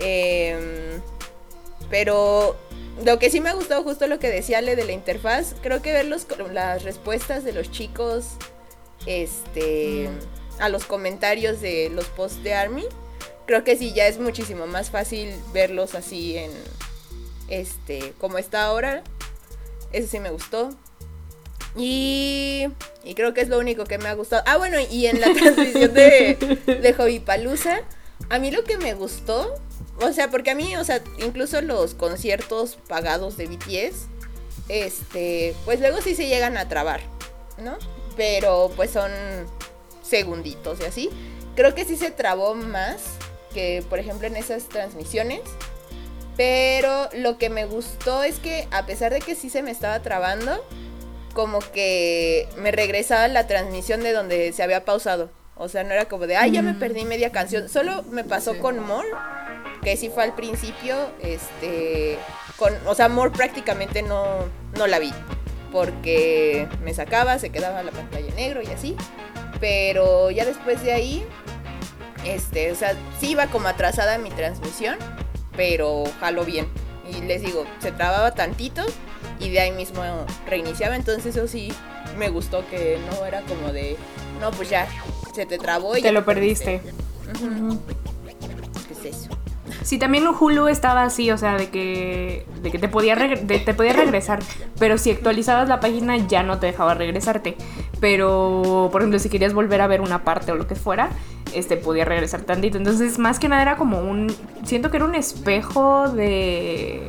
[0.00, 1.00] Em,
[1.88, 2.56] pero
[3.04, 5.80] lo que sí me ha gustado justo lo que decía Ale de la interfaz, creo
[5.80, 8.24] que ver los, las respuestas de los chicos
[9.06, 10.08] este
[10.58, 12.84] a los comentarios de los posts de Army,
[13.46, 16.50] creo que sí ya es muchísimo más fácil verlos así en
[17.48, 19.02] este como está ahora.
[19.92, 20.70] Eso sí me gustó.
[21.76, 22.66] Y,
[23.04, 24.42] y creo que es lo único que me ha gustado.
[24.46, 27.80] Ah, bueno, y en la transmisión de, de Hobby Palusa,
[28.30, 29.54] a mí lo que me gustó,
[30.00, 34.06] o sea, porque a mí, o sea, incluso los conciertos pagados de BTS,
[34.68, 37.00] este, pues luego sí se llegan a trabar,
[37.58, 37.78] ¿no?
[38.16, 39.10] Pero pues son
[40.02, 41.10] segunditos y así.
[41.54, 43.02] Creo que sí se trabó más
[43.52, 45.40] que, por ejemplo, en esas transmisiones.
[46.38, 50.00] Pero lo que me gustó es que a pesar de que sí se me estaba
[50.02, 50.64] trabando,
[51.34, 55.30] como que me regresaba la transmisión de donde se había pausado.
[55.56, 57.68] O sea, no era como de, ay, ya me perdí media canción.
[57.68, 59.08] Solo me pasó con More,
[59.82, 62.16] que sí fue al principio, este,
[62.56, 64.24] con, o sea, More prácticamente no,
[64.76, 65.12] no la vi.
[65.72, 68.96] Porque me sacaba, se quedaba la pantalla en negro y así.
[69.58, 71.26] Pero ya después de ahí,
[72.24, 74.96] este, o sea, sí iba como atrasada mi transmisión,
[75.58, 76.68] pero jaló bien.
[77.10, 78.82] Y les digo, se trababa tantito
[79.40, 80.02] y de ahí mismo
[80.46, 80.94] reiniciaba.
[80.94, 81.72] Entonces eso sí
[82.16, 83.96] me gustó que no era como de,
[84.40, 84.86] no, pues ya,
[85.34, 86.80] se te trabó y Te ya lo perdiste.
[87.42, 87.80] Ujú.
[88.90, 89.30] Es eso.
[89.82, 93.74] Sí, también Hulu estaba así, o sea, de que, de que te, podía de- te
[93.74, 94.38] podía regresar,
[94.78, 97.56] pero si actualizabas la página ya no te dejaba regresarte.
[98.00, 101.08] Pero, por ejemplo, si querías volver a ver una parte o lo que fuera,
[101.54, 102.76] este podía regresar tantito.
[102.78, 104.34] Entonces, más que nada era como un...
[104.64, 107.08] Siento que era un espejo de...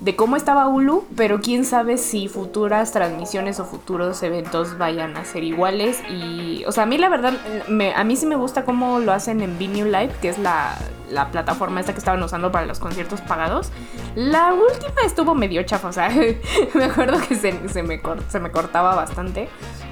[0.00, 5.24] de cómo estaba Hulu, pero quién sabe si futuras transmisiones o futuros eventos vayan a
[5.24, 6.00] ser iguales.
[6.10, 7.34] Y, o sea, a mí la verdad,
[7.68, 10.76] me- a mí sí me gusta cómo lo hacen en Vimeo Live, que es la,
[11.10, 13.70] la plataforma esta que estaban usando para los conciertos pagados.
[14.14, 16.08] La última estuvo medio chafa, o sea,
[16.74, 17.52] me acuerdo que se,
[17.82, 19.48] me, se me cortaba bastante,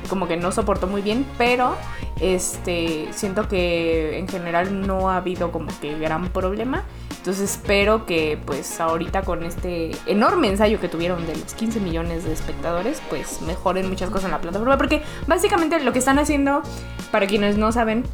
[0.09, 1.77] como que no soportó muy bien, pero
[2.21, 6.85] este, siento que en general no ha habido como que gran problema.
[7.19, 12.25] Entonces espero que pues ahorita con este enorme ensayo que tuvieron de los 15 millones
[12.25, 14.77] de espectadores, pues mejoren muchas cosas en la plataforma.
[14.77, 16.62] Porque básicamente lo que están haciendo,
[17.11, 18.05] para quienes no saben,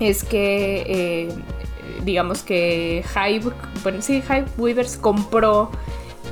[0.00, 1.28] es que eh,
[2.04, 3.52] digamos que Hive,
[3.82, 5.70] bueno, sí, Hive Weavers compró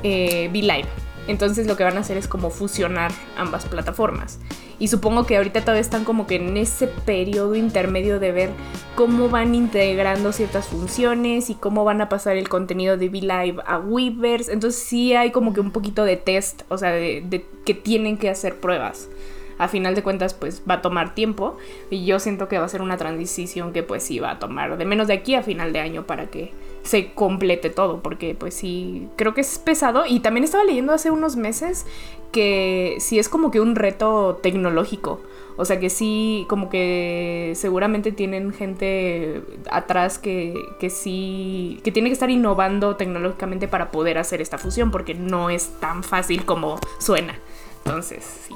[0.03, 1.04] eh, V-Live.
[1.27, 4.39] Entonces lo que van a hacer es como fusionar ambas plataformas.
[4.77, 8.49] Y supongo que ahorita todavía están como que en ese periodo intermedio de ver
[8.95, 13.79] cómo van integrando ciertas funciones y cómo van a pasar el contenido de V-Live a
[13.79, 14.49] Weavers.
[14.49, 18.17] Entonces sí hay como que un poquito de test, o sea, de, de que tienen
[18.17, 19.09] que hacer pruebas
[19.57, 21.57] a final de cuentas pues va a tomar tiempo
[21.89, 24.77] y yo siento que va a ser una transición que pues sí va a tomar
[24.77, 26.51] de menos de aquí a final de año para que
[26.85, 31.11] se complete todo porque pues sí creo que es pesado y también estaba leyendo hace
[31.11, 31.85] unos meses
[32.31, 35.19] que sí es como que un reto tecnológico
[35.57, 42.09] o sea que sí como que seguramente tienen gente atrás que, que sí que tiene
[42.09, 46.79] que estar innovando tecnológicamente para poder hacer esta fusión porque no es tan fácil como
[46.99, 47.39] suena
[47.83, 48.55] entonces sí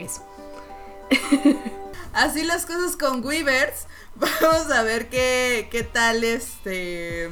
[0.00, 0.22] eso
[2.12, 3.86] Así las cosas con Weavers.
[4.16, 7.30] Vamos a ver qué, qué tal este.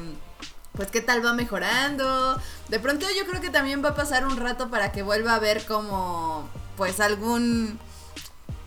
[0.79, 2.41] Pues qué tal va mejorando.
[2.69, 5.41] De pronto yo creo que también va a pasar un rato para que vuelva a
[5.41, 6.49] ver como.
[6.77, 7.81] Pues algún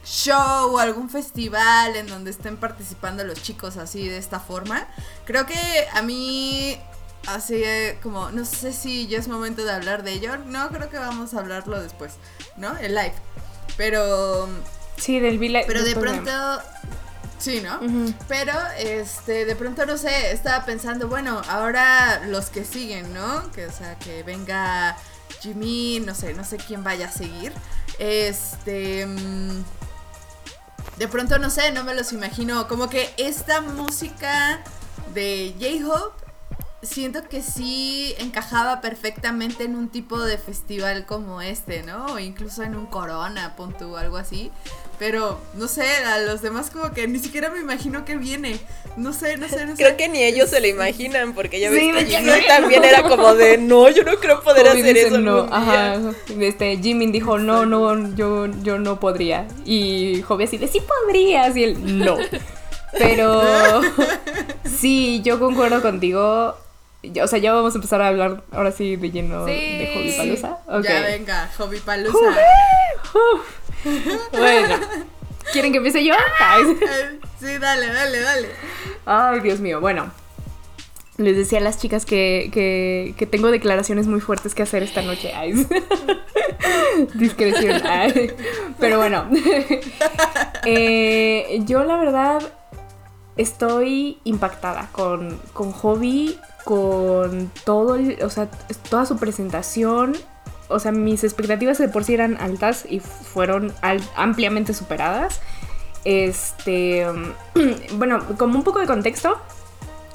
[0.03, 4.89] show o algún festival en donde estén participando los chicos así de esta forma.
[5.23, 5.55] Creo que
[5.93, 6.77] a mí
[7.27, 10.35] así eh, como no sé si ya es momento de hablar de ello.
[10.47, 12.15] No, creo que vamos a hablarlo después,
[12.57, 12.75] ¿no?
[12.77, 13.13] El live.
[13.77, 14.49] Pero
[14.97, 15.61] Sí, del Vila.
[15.65, 16.29] pero de pronto.
[17.41, 17.79] Sí, ¿no?
[18.27, 23.51] Pero, este, de pronto, no sé, estaba pensando, bueno, ahora los que siguen, ¿no?
[23.51, 24.95] Que, o sea, que venga
[25.41, 27.51] Jimmy, no sé, no sé quién vaya a seguir.
[27.97, 29.05] Este.
[29.07, 29.63] mm,
[30.97, 32.67] De pronto, no sé, no me los imagino.
[32.67, 34.61] Como que esta música
[35.15, 36.23] de J-Hope,
[36.83, 42.05] siento que sí encajaba perfectamente en un tipo de festival como este, ¿no?
[42.05, 44.51] O incluso en un Corona, pon algo así.
[45.01, 48.59] Pero, no sé, a los demás como que ni siquiera me imagino que viene.
[48.97, 49.81] No sé, no sé, no sé.
[49.83, 52.27] Creo que ni ellos se lo imaginan, porque ya ves Sí, que de que Jimmy
[52.41, 52.45] no.
[52.47, 55.17] también era como de, no, yo no creo poder hacer eso.
[55.17, 55.93] no, algún día".
[55.93, 56.01] ajá.
[56.39, 59.47] Este, Jimin dijo, no, no, yo, yo no podría.
[59.65, 61.57] Y Jovi así de, sí podrías.
[61.57, 62.17] Y él, no.
[62.95, 63.81] Pero
[64.79, 66.55] sí, yo concuerdo contigo.
[67.23, 69.51] O sea, ya vamos a empezar a hablar ahora sí de lleno Sí.
[69.53, 70.59] de Hobby Palusa.
[70.83, 72.19] Ya venga, Hobby Palusa.
[74.31, 74.75] Bueno,
[75.51, 76.13] ¿quieren que empiece yo?
[76.39, 76.63] Ay.
[77.39, 78.47] sí, dale, dale, dale.
[79.05, 79.79] Ay, Dios mío.
[79.81, 80.11] Bueno,
[81.17, 85.01] les decía a las chicas que, que, que tengo declaraciones muy fuertes que hacer esta
[85.01, 85.33] noche.
[85.35, 85.67] Ay.
[87.15, 87.81] Discreción.
[87.85, 88.31] Ay.
[88.79, 89.27] Pero bueno,
[90.65, 92.41] Eh, yo la verdad
[93.35, 98.47] estoy impactada con, con Hobby, con todo, el- o sea,
[98.89, 100.15] toda su presentación.
[100.71, 103.73] O sea, mis expectativas de por sí eran altas y fueron
[104.15, 105.41] ampliamente superadas.
[106.03, 107.05] Este,
[107.93, 109.39] bueno, como un poco de contexto,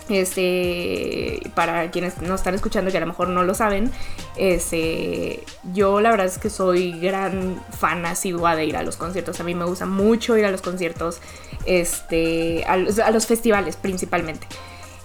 [0.09, 3.90] este, para quienes nos están escuchando que a lo mejor no lo saben,
[4.37, 9.40] este, yo la verdad es que soy gran fan asidua de ir a los conciertos.
[9.40, 11.21] A mí me gusta mucho ir a los conciertos,
[11.64, 12.77] este, a
[13.11, 14.47] los festivales principalmente.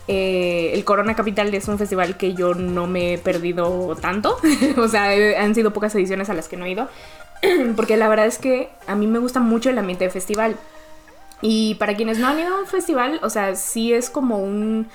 [0.07, 4.37] Eh, el Corona Capital es un festival que yo no me he perdido tanto.
[4.77, 6.89] o sea, eh, han sido pocas ediciones a las que no he ido.
[7.75, 10.55] Porque la verdad es que a mí me gusta mucho el ambiente de festival.
[11.41, 14.87] Y para quienes no han ido a un festival, o sea, sí es como un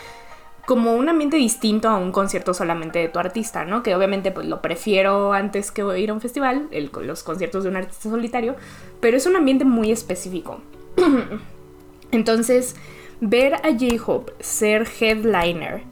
[0.64, 3.84] como un ambiente distinto a un concierto solamente de tu artista, ¿no?
[3.84, 7.70] Que obviamente pues lo prefiero antes que ir a un festival, el- los conciertos de
[7.70, 8.56] un artista solitario,
[9.00, 10.60] pero es un ambiente muy específico.
[12.10, 12.74] Entonces,
[13.20, 15.82] ver a J-Hope ser headliner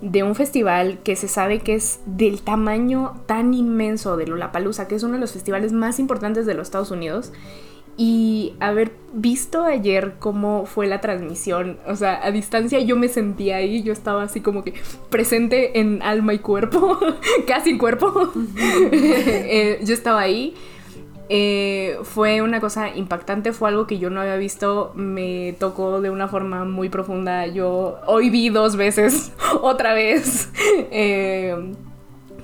[0.00, 4.94] de un festival que se sabe que es del tamaño tan inmenso de Lollapalooza, que
[4.94, 7.32] es uno de los festivales más importantes de los Estados Unidos,
[7.96, 13.56] y haber visto ayer cómo fue la transmisión, o sea, a distancia yo me sentía
[13.56, 14.72] ahí, yo estaba así como que
[15.10, 16.98] presente en alma y cuerpo,
[17.46, 18.32] casi en cuerpo,
[18.92, 20.54] Eh, yo estaba ahí.
[21.32, 26.10] Eh, fue una cosa impactante, fue algo que yo no había visto, me tocó de
[26.10, 27.46] una forma muy profunda.
[27.46, 30.50] Yo hoy vi dos veces, otra vez,
[30.90, 31.54] eh,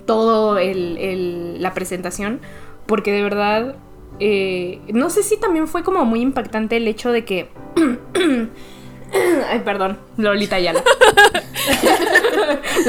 [0.07, 2.41] todo el, la presentación,
[2.87, 3.75] porque de verdad,
[4.21, 7.49] eh, no sé si también fue como muy impactante el hecho de que...
[9.49, 10.83] Ay, perdón, Lolita Ayala.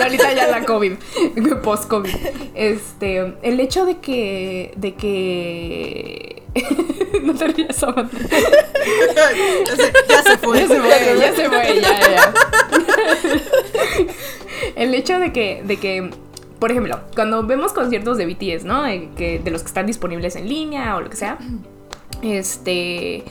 [0.02, 0.94] Ahorita ya la COVID,
[1.64, 2.16] post-COVID.
[2.56, 6.44] Este, el hecho de que, de que...
[7.24, 7.80] no te rías.
[7.80, 8.10] Ya
[9.76, 10.60] se, ya se fue.
[10.60, 12.34] Ya se fue, ya se fue, ya, ya.
[14.76, 16.10] El hecho de que, de que,
[16.60, 18.84] por ejemplo, cuando vemos conciertos de BTS, ¿no?
[18.84, 21.38] De, que, de los que están disponibles en línea o lo que sea,
[22.22, 23.24] este...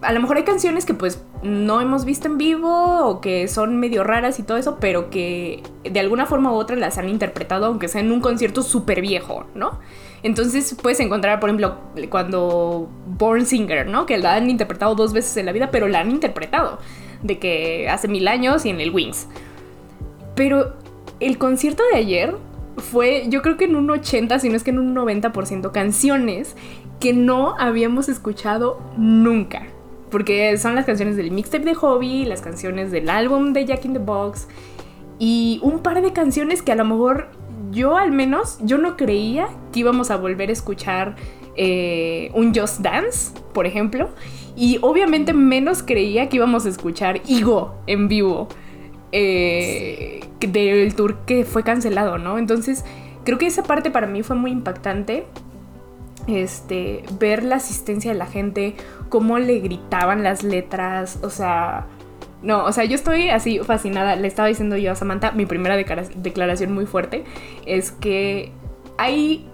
[0.00, 3.78] A lo mejor hay canciones que pues no hemos visto en vivo o que son
[3.78, 7.66] medio raras y todo eso, pero que de alguna forma u otra las han interpretado,
[7.66, 9.78] aunque sea en un concierto súper viejo, ¿no?
[10.22, 11.76] Entonces puedes encontrar, por ejemplo,
[12.10, 14.04] cuando Born Singer, ¿no?
[14.06, 16.78] Que la han interpretado dos veces en la vida, pero la han interpretado.
[17.22, 19.28] De que hace mil años y en el Wings.
[20.34, 20.74] Pero
[21.20, 22.34] el concierto de ayer
[22.78, 26.56] fue, yo creo que en un 80, si no es que en un 90% canciones
[27.00, 29.66] que no habíamos escuchado nunca.
[30.10, 33.92] Porque son las canciones del mixtape de Hobby, las canciones del álbum de Jack in
[33.92, 34.48] the Box
[35.18, 37.28] y un par de canciones que a lo mejor
[37.70, 41.16] yo al menos, yo no creía que íbamos a volver a escuchar
[41.56, 44.08] eh, un Just Dance, por ejemplo.
[44.56, 48.48] Y obviamente menos creía que íbamos a escuchar Igo en vivo
[49.12, 52.38] eh, del tour que fue cancelado, ¿no?
[52.38, 52.84] Entonces,
[53.24, 55.26] creo que esa parte para mí fue muy impactante.
[56.28, 58.74] Este, ver la asistencia de la gente,
[59.08, 61.86] cómo le gritaban las letras, o sea,
[62.42, 64.14] no, o sea, yo estoy así fascinada.
[64.14, 67.24] Le estaba diciendo yo a Samantha, mi primera declara- declaración muy fuerte
[67.66, 68.52] es que
[68.98, 69.48] hay...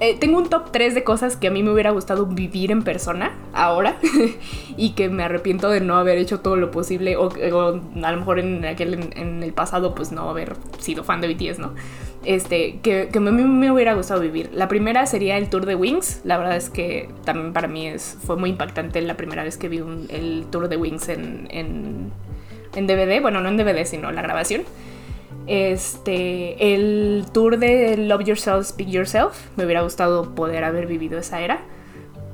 [0.00, 2.82] eh, tengo un top 3 de cosas que a mí me hubiera gustado vivir en
[2.82, 3.96] persona ahora
[4.76, 8.18] y que me arrepiento de no haber hecho todo lo posible o, o a lo
[8.18, 11.74] mejor en, aquel, en, en el pasado pues no haber sido fan de BTS, ¿no?
[12.24, 14.50] Este, que, que mí me hubiera gustado vivir.
[14.54, 16.22] La primera sería el tour de Wings.
[16.24, 19.68] La verdad es que también para mí es, fue muy impactante la primera vez que
[19.68, 22.12] vi un- el tour de Wings en, en,
[22.86, 23.20] DVD.
[23.20, 24.62] Bueno, no en DVD, sino la grabación.
[25.46, 29.34] Este, el tour de Love Yourself, Speak Yourself.
[29.56, 31.60] Me hubiera gustado poder haber vivido esa era.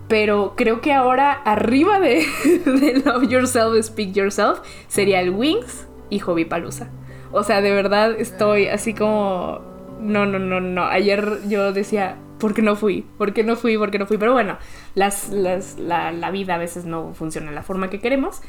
[0.09, 2.24] Pero creo que ahora arriba de,
[3.05, 6.88] Love Yourself, Speak Yourself sería el Wings y Hobby Palooza.
[7.33, 9.70] O sea, de verdad estoy así como...
[10.01, 10.85] No, no, no, no.
[10.87, 13.05] Ayer yo decía, ¿por qué no fui?
[13.19, 13.77] ¿Por qué no fui?
[13.79, 14.19] ¿Por qué no fui?
[14.19, 14.57] Pero bueno,
[14.95, 18.41] las, las- la, la vida a veces no funciona de la forma que queremos.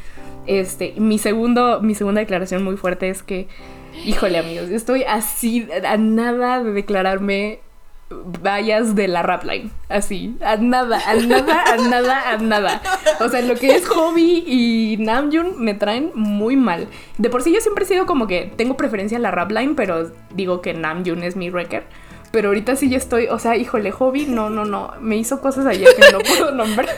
[0.48, 3.48] Este, mi, segundo, mi segunda declaración muy fuerte es que,
[4.06, 7.60] híjole amigos, estoy así a nada de declararme
[8.41, 9.69] vallas de la rap line.
[9.89, 12.82] Así, a nada, a nada, a nada, a nada.
[13.19, 16.88] O sea, lo que es Hobby y Namjoon me traen muy mal.
[17.17, 19.74] De por sí yo siempre he sido como que tengo preferencia a la rap line,
[19.76, 21.84] pero digo que Namjoon es mi wrecker.
[22.32, 24.93] Pero ahorita sí ya estoy, o sea, híjole, Hobby, no, no, no.
[25.02, 26.89] Me hizo cosas ayer que no puedo nombrar.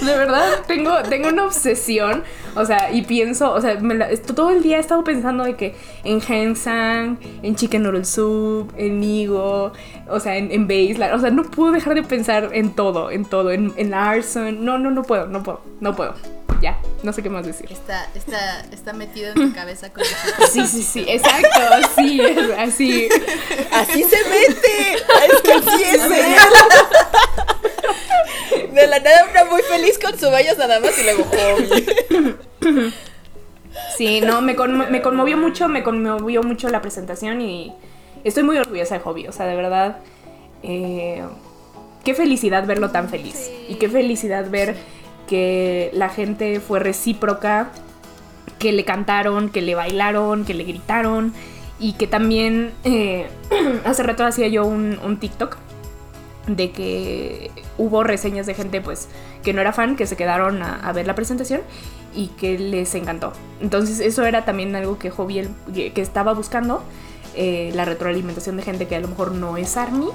[0.00, 2.22] De verdad, tengo, tengo una obsesión.
[2.56, 5.44] O sea, y pienso, o sea, me la- esto- todo el día he estado pensando
[5.44, 9.72] de que en Hensang, en Chicken Noodle Soup, en Nigo,
[10.08, 11.12] o sea, en, en Baseline.
[11.14, 14.64] O sea, no puedo dejar de pensar en todo, en todo, en, en Arson.
[14.64, 16.14] No, no, no puedo, no puedo, no puedo.
[16.60, 17.70] Ya, no sé qué más decir.
[17.72, 20.04] Está, está, está metido en tu cabeza con.
[20.50, 22.20] Sí, sí, sí, exacto, así
[22.58, 23.08] así.
[23.72, 24.94] Así se mete.
[24.94, 26.34] Es que así es él.
[28.74, 32.36] De la nada una muy feliz con su vallas nada más y luego hobby.
[33.96, 37.72] Sí, no, me, conmo- me conmovió mucho, me conmovió mucho la presentación y
[38.24, 39.26] estoy muy orgullosa de Hobby.
[39.28, 39.98] O sea, de verdad,
[40.62, 41.22] eh,
[42.04, 43.50] qué felicidad verlo tan feliz.
[43.68, 44.76] Y qué felicidad ver
[45.28, 47.70] que la gente fue recíproca,
[48.58, 51.32] que le cantaron, que le bailaron, que le gritaron
[51.78, 53.28] y que también eh,
[53.84, 55.56] hace rato hacía yo un, un TikTok
[56.56, 59.08] de que hubo reseñas de gente pues
[59.42, 61.60] que no era fan, que se quedaron a, ver la presentación
[62.14, 63.32] y que les encantó.
[63.60, 66.82] Entonces eso era también algo que Hobby que, estaba buscando,
[67.34, 70.08] eh, la retroalimentación de gente que a lo mejor no es ARMY,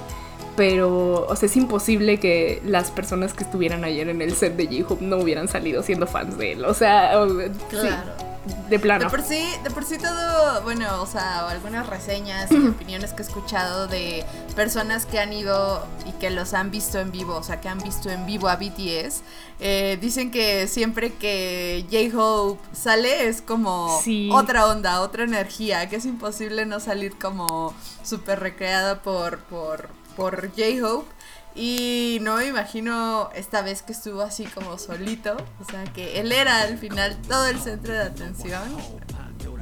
[0.55, 4.65] pero o sea, es imposible que las personas que estuvieran ayer en el set de
[4.67, 6.65] J-Hope no hubieran salido siendo fans de él.
[6.65, 8.34] O sea, o- sí, Claro.
[8.69, 9.05] De plano.
[9.05, 13.23] De por sí, de por sí todo, bueno, o sea, algunas reseñas y opiniones que
[13.23, 14.23] he escuchado de
[14.55, 17.79] personas que han ido y que los han visto en vivo, o sea, que han
[17.79, 19.23] visto en vivo a BTS,
[19.59, 24.29] eh, dicen que siempre que J-Hope sale es como Sí.
[24.33, 30.49] otra onda, otra energía, que es imposible no salir como súper recreada por, por, por
[30.49, 31.14] J-Hope.
[31.55, 35.37] Y no me imagino esta vez que estuvo así como solito.
[35.61, 38.63] O sea, que él era al final todo el centro de atención.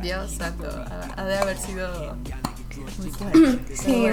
[0.02, 2.18] Dios santo, ha, ha de haber sido
[2.98, 3.76] muy fuerte.
[3.76, 4.08] Sí.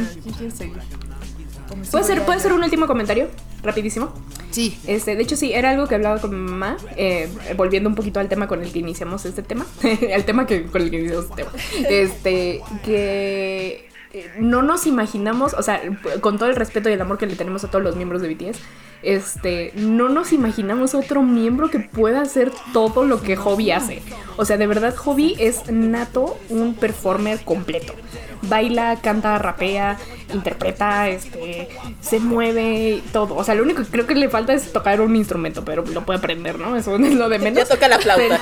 [1.91, 3.28] ¿Puede ser, ¿Puede ser un último comentario?
[3.62, 4.12] rapidísimo.
[4.51, 4.78] Sí.
[4.87, 8.20] Este, de hecho, sí, era algo que hablaba con mi mamá, eh, volviendo un poquito
[8.20, 9.66] al tema con el que iniciamos este tema,
[10.14, 11.53] al tema que, con el que iniciamos este tema,
[11.89, 13.89] este, que
[14.38, 15.80] no nos imaginamos, o sea,
[16.20, 18.34] con todo el respeto y el amor que le tenemos a todos los miembros de
[18.34, 18.58] BTS,
[19.02, 24.02] este, no nos imaginamos otro miembro que pueda hacer todo lo que Hobby hace.
[24.36, 27.94] O sea, de verdad, Hobby es nato un performer completo.
[28.42, 29.98] Baila, canta, rapea,
[30.32, 31.68] interpreta, este,
[32.00, 33.36] se mueve, todo.
[33.36, 36.04] O sea, lo único que creo que le falta es tocar un instrumento, pero lo
[36.04, 36.76] puede aprender, ¿no?
[36.76, 37.58] Eso es lo de menos.
[37.58, 38.40] Ya toca la flauta.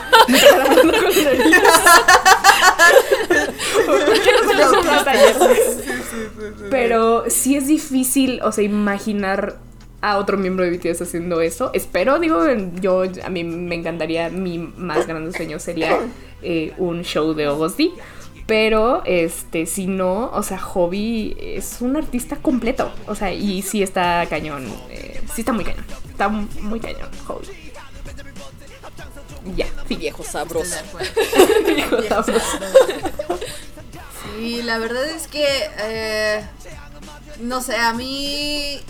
[6.70, 9.58] Pero sí es difícil, o sea, imaginar
[10.00, 11.70] a otro miembro de BTS haciendo eso.
[11.74, 12.40] Espero, digo,
[12.80, 15.98] yo a mí me encantaría, mi más grande sueño sería
[16.42, 17.92] eh, un show de Ogosdi.
[18.46, 22.90] Pero, este, si no, o sea, Hobby es un artista completo.
[23.06, 24.64] O sea, y sí está cañón.
[24.88, 25.84] eh, sí está muy cañón.
[26.08, 27.67] Está muy cañón, Hobby.
[29.56, 29.66] Ya.
[29.88, 30.76] Viejo sabroso.
[31.66, 32.58] Viejo sabroso.
[34.36, 35.46] Sí, la verdad es que,
[35.80, 36.44] eh,
[37.40, 38.80] no sé, a mí,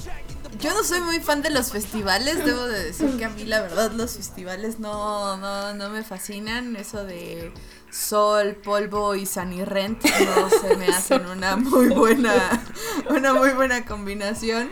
[0.61, 3.63] yo no soy muy fan de los festivales, debo de decir que a mí la
[3.63, 7.53] verdad los festivales no, no, no me fascinan, eso de
[7.91, 12.63] sol, polvo y Sunny Rent no se me hacen una muy buena,
[13.09, 14.71] una muy buena combinación.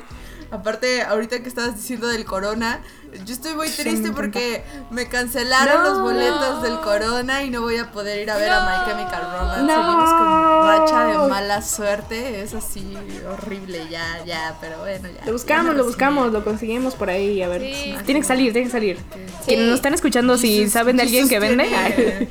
[0.57, 2.81] Aparte, ahorita que estabas diciendo del corona,
[3.25, 5.91] yo estoy muy triste porque me cancelaron No.
[5.91, 9.23] los boletos del corona y no voy a poder ir a ver a My Chemical
[9.33, 9.63] Romance.
[9.63, 9.75] No.
[9.75, 12.43] Seguimos con racha de mala suerte.
[12.43, 12.97] Es así
[13.31, 15.25] horrible, ya, ya, pero bueno, ya.
[15.27, 17.43] Lo buscamos, lo buscamos, lo conseguimos por ahí.
[17.43, 17.95] A ver, Sí.
[18.05, 18.97] tiene que salir, tiene que salir.
[18.99, 19.21] Sí.
[19.47, 21.67] Quienes nos están escuchando, si saben de alguien que vende,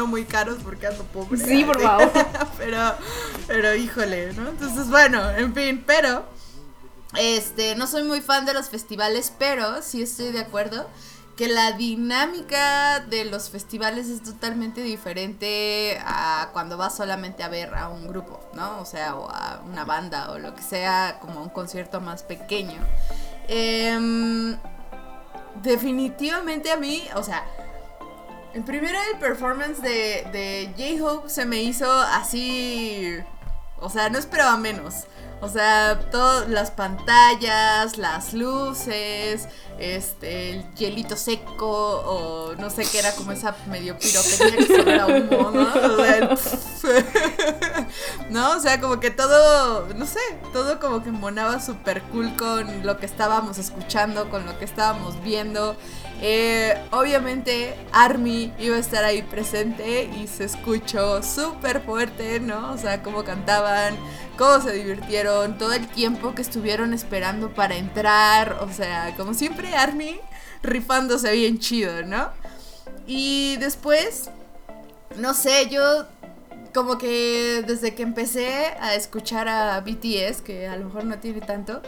[0.00, 1.38] no muy caros porque ando pobre.
[1.38, 2.10] Sí, por favor.
[2.56, 2.94] pero,
[3.46, 4.48] pero híjole, ¿no?
[4.48, 6.24] Entonces, bueno, en fin, pero
[7.16, 10.88] este, no soy muy fan de los festivales, pero sí estoy de acuerdo
[11.36, 17.74] que la dinámica de los festivales es totalmente diferente a cuando vas solamente a ver
[17.74, 18.80] a un grupo, ¿no?
[18.80, 22.80] O sea, o a una banda o lo que sea, como un concierto más pequeño.
[23.48, 24.58] Em,
[25.62, 27.44] definitivamente a mí, o sea,
[28.54, 33.16] en primera el performance de, de J-Hope se me hizo así,
[33.78, 35.06] o sea, no esperaba menos.
[35.42, 39.48] O sea, todas las pantallas, las luces,
[39.78, 44.90] este, el hielito seco, o no sé qué era como esa medio pirotecnia que solo
[44.90, 45.62] era humo, ¿no?
[45.62, 46.36] O sea,
[48.30, 48.50] ¿no?
[48.50, 50.20] O sea, como que todo, no sé,
[50.52, 55.22] todo como que monaba súper cool con lo que estábamos escuchando, con lo que estábamos
[55.22, 55.74] viendo.
[56.22, 62.72] Eh, obviamente Army iba a estar ahí presente y se escuchó súper fuerte, ¿no?
[62.72, 63.96] O sea, cómo cantaban,
[64.36, 69.74] cómo se divirtieron, todo el tiempo que estuvieron esperando para entrar, o sea, como siempre
[69.74, 70.20] Army
[70.62, 72.28] rifándose bien chido, ¿no?
[73.06, 74.30] Y después,
[75.16, 76.06] no sé, yo
[76.74, 81.40] como que desde que empecé a escuchar a BTS, que a lo mejor no tiene
[81.40, 81.82] tanto,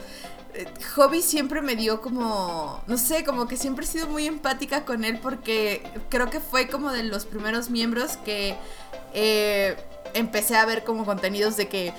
[0.54, 4.84] eh, Hobby siempre me dio como, no sé, como que siempre he sido muy empática
[4.84, 8.54] con él porque creo que fue como de los primeros miembros que
[9.14, 9.76] eh,
[10.14, 11.92] empecé a ver como contenidos de que,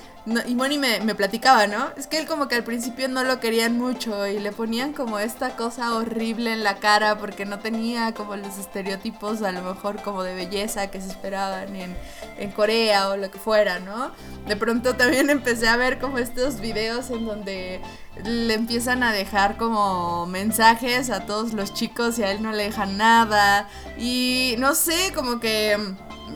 [0.48, 1.90] y Moni me, me platicaba, ¿no?
[1.98, 5.20] Es que él como que al principio no lo querían mucho y le ponían como
[5.20, 10.02] esta cosa horrible en la cara porque no tenía como los estereotipos a lo mejor
[10.02, 11.96] como de belleza que se esperaban en,
[12.38, 14.12] en Corea o lo que fuera, ¿no?
[14.48, 17.82] De pronto también empecé a ver como estos videos en donde
[18.24, 22.64] le empiezan a dejar como mensajes a todos los chicos y a él no le
[22.64, 23.68] dejan nada.
[23.98, 25.78] Y no sé, como que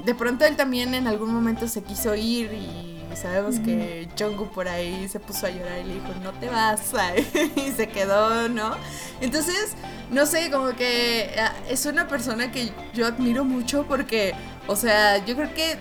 [0.06, 4.68] de pronto él también en algún momento se quiso ir y sabemos que Jungkook por
[4.68, 6.94] ahí se puso a llorar y le dijo, no te vas,
[7.56, 8.76] y se quedó, ¿no?
[9.22, 9.74] Entonces,
[10.12, 14.34] no sé, como que ah, es una persona que yo admiro mucho porque,
[14.68, 15.78] o sea, yo creo que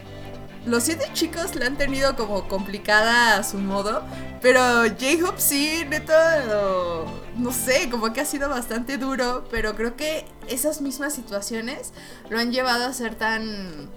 [0.64, 4.02] los siete chicos la han tenido como complicada a su modo,
[4.40, 6.44] pero J-Hope sí, neta,
[7.38, 11.92] no, sé, como que ha sido bastante duro, pero creo que esas mismas situaciones
[12.30, 13.90] lo han llevado a ser tan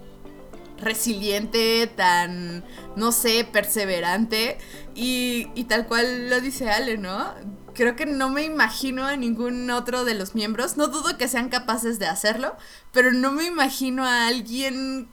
[0.78, 2.64] resiliente, tan,
[2.96, 4.58] no sé, perseverante
[4.94, 7.34] y, y tal cual lo dice Ale, ¿no?
[7.74, 11.48] Creo que no me imagino a ningún otro de los miembros, no dudo que sean
[11.50, 12.56] capaces de hacerlo,
[12.92, 15.08] pero no me imagino a alguien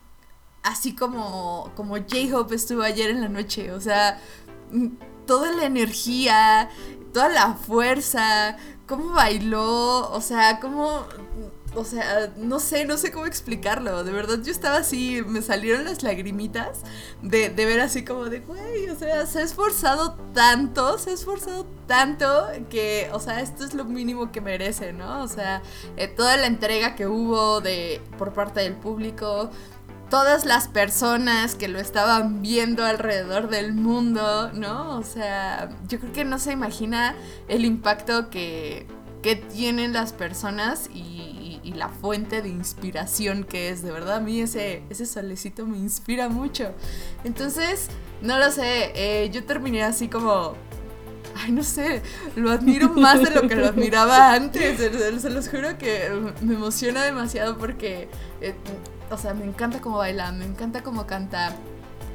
[0.67, 3.71] así como, como J-Hope estuvo ayer en la noche.
[3.71, 4.19] O sea,
[5.25, 6.69] toda la energía,
[7.13, 11.05] toda la fuerza, cómo bailó, o sea, cómo...
[11.75, 14.03] o sea, no sé, no sé cómo explicarlo.
[14.03, 16.81] De verdad, yo estaba así, me salieron las lagrimitas
[17.21, 21.13] de, de ver así como de, güey, o sea, se ha esforzado tanto, se ha
[21.13, 25.21] esforzado tanto que, o sea, esto es lo mínimo que merece, ¿no?
[25.21, 25.61] O sea,
[25.97, 29.51] eh, toda la entrega que hubo de, por parte del público,
[30.09, 34.97] todas las personas que lo estaban viendo alrededor del mundo, ¿no?
[34.97, 37.15] O sea, yo creo que no se imagina
[37.47, 38.87] el impacto que,
[39.21, 41.35] que tienen las personas y,
[41.75, 43.83] la fuente de inspiración que es.
[43.83, 46.73] De verdad, a mí ese, ese solecito me inspira mucho.
[47.23, 47.89] Entonces,
[48.21, 50.55] no lo sé, eh, yo terminé así como...
[51.35, 52.01] Ay, no sé,
[52.35, 54.79] lo admiro más de lo que lo admiraba antes.
[55.21, 56.09] Se los juro que
[56.41, 58.07] me emociona demasiado porque,
[58.41, 58.55] eh,
[59.09, 61.55] o sea, me encanta cómo baila, me encanta cómo canta.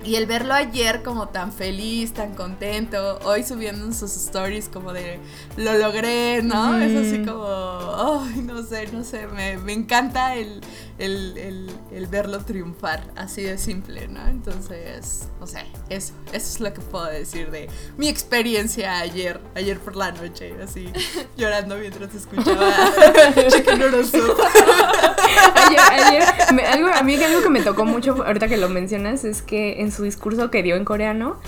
[0.05, 4.93] Y el verlo ayer como tan feliz, tan contento, hoy subiendo en sus stories como
[4.93, 5.21] de
[5.57, 6.77] lo logré, ¿no?
[6.77, 10.61] Es así como, ay, no sé, no sé, me, me encanta el,
[11.05, 14.27] el, el- el verlo triunfar, así de simple, ¿no?
[14.29, 19.79] Entonces, no sé, eso, eso es lo que puedo decir de mi experiencia ayer, ayer
[19.79, 20.89] por la noche, así,
[21.37, 22.71] llorando mientras escuchaba
[23.51, 26.23] Chicken ayer, ayer,
[26.55, 29.81] me- algo, a mí algo que me tocó mucho ahorita que lo mencionas es que
[29.81, 31.39] en su discurso que dio en coreano,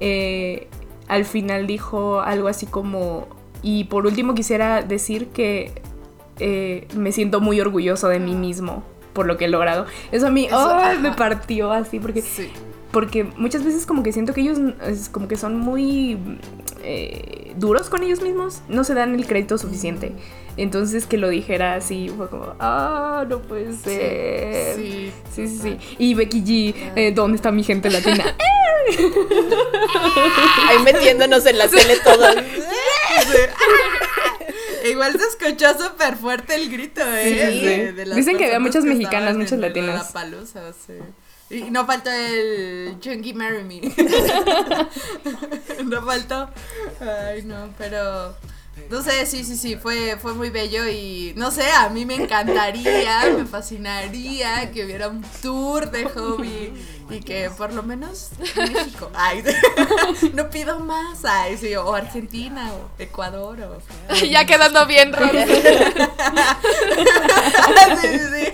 [0.00, 0.68] eh,
[1.08, 3.28] al final dijo algo así como,
[3.62, 5.80] y por último quisiera decir que
[6.38, 8.82] eh, me siento muy orgulloso de mí mismo
[9.16, 9.86] por lo que he logrado.
[10.12, 10.46] Eso a mí
[11.00, 12.52] me partió así porque Sí.
[12.92, 16.18] porque muchas veces como que siento que ellos es como que son muy
[16.84, 20.12] eh, duros con ellos mismos, no se dan el crédito suficiente.
[20.58, 24.76] Entonces que lo dijera así fue como, ah, no puede ser.
[24.76, 25.12] Sí.
[25.32, 25.76] Sí, sí, sí.
[25.98, 28.24] Y Becky G, eh, ¿dónde está mi gente latina?
[30.68, 32.36] Ahí metiéndonos en la tele todos.
[34.90, 37.48] Igual se escuchó súper fuerte el grito, ¿eh?
[37.50, 37.66] Sí, sí.
[37.92, 40.14] De- Dicen que había muchas que mexicanas, muchas latinas.
[40.14, 40.94] Lollapalooza, sí.
[41.48, 43.80] Y no faltó el Chunky Marry Me.
[45.84, 46.50] no faltó.
[47.00, 48.34] Ay, no, pero.
[48.90, 52.14] No sé, sí, sí, sí, fue, fue muy bello y no sé, a mí me
[52.14, 56.72] encantaría, me fascinaría que hubiera un tour de hobby
[57.10, 59.42] y que por lo menos México, ay,
[60.34, 64.14] no pido más, ay, sí, o Argentina o Ecuador o...
[64.24, 65.30] ya quedando bien, Ron.
[68.00, 68.52] sí, sí, sí.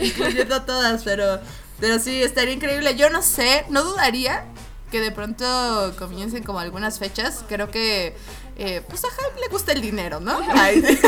[0.00, 1.40] Incluyendo todas, pero,
[1.78, 2.94] pero sí, estaría increíble.
[2.96, 4.46] Yo no sé, no dudaría
[4.90, 7.44] que de pronto comiencen como algunas fechas.
[7.48, 8.16] Creo que,
[8.56, 10.38] eh, pues a Hype le gusta el dinero, ¿no?
[10.54, 10.98] Ay, sí.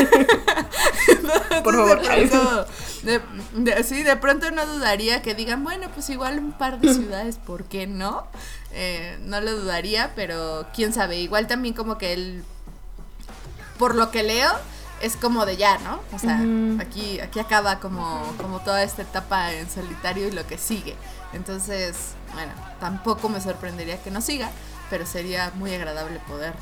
[1.63, 2.01] Por favor.
[2.01, 2.65] De pronto,
[3.03, 3.21] de-
[3.53, 7.37] de- sí, de pronto no dudaría que digan, bueno, pues igual un par de ciudades,
[7.37, 8.27] ¿por qué no?
[8.71, 11.17] Eh, no lo dudaría, pero quién sabe.
[11.17, 12.43] Igual también como que él
[13.77, 14.51] por lo que leo,
[15.01, 15.99] es como de ya, ¿no?
[16.13, 16.39] O sea,
[16.79, 20.95] aquí, aquí acaba como, como toda esta etapa en solitario y lo que sigue.
[21.33, 21.95] Entonces,
[22.33, 24.49] bueno, tampoco me sorprendería que no siga,
[24.89, 26.53] pero sería muy agradable poder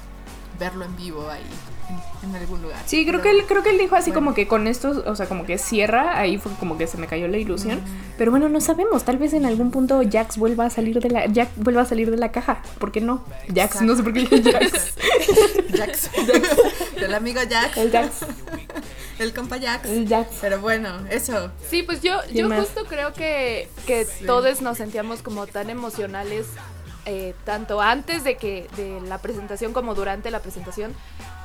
[0.60, 1.42] verlo en vivo ahí,
[2.24, 2.78] en, algún lugar.
[2.86, 4.26] Sí, creo Pero- que él, creo que él dijo así Bueno.
[4.26, 7.08] como que con esto, o sea, como que cierra, ahí fue como que se me
[7.08, 7.82] cayó la ilusión.
[8.18, 11.26] Pero bueno, no sabemos, tal vez en algún punto Jax vuelva a salir de la,
[11.26, 12.62] Jack vuelva a salir de la caja.
[12.78, 13.24] ¿Por qué no?
[13.54, 14.94] Jax, no sé por qué dije Jax.
[15.78, 16.10] Jax.
[16.98, 17.78] El amigo Jax.
[17.78, 18.26] El Jax.
[19.22, 19.88] El compa Jax.
[19.88, 20.38] El Jax.
[20.42, 21.52] Pero bueno, eso.
[21.70, 22.60] Sí, pues yo, ¿Quién yo más?
[22.62, 26.48] justo creo que, que todos nos sentíamos como tan emocionales,
[27.06, 30.94] eh, tanto antes de que de la presentación como durante la presentación,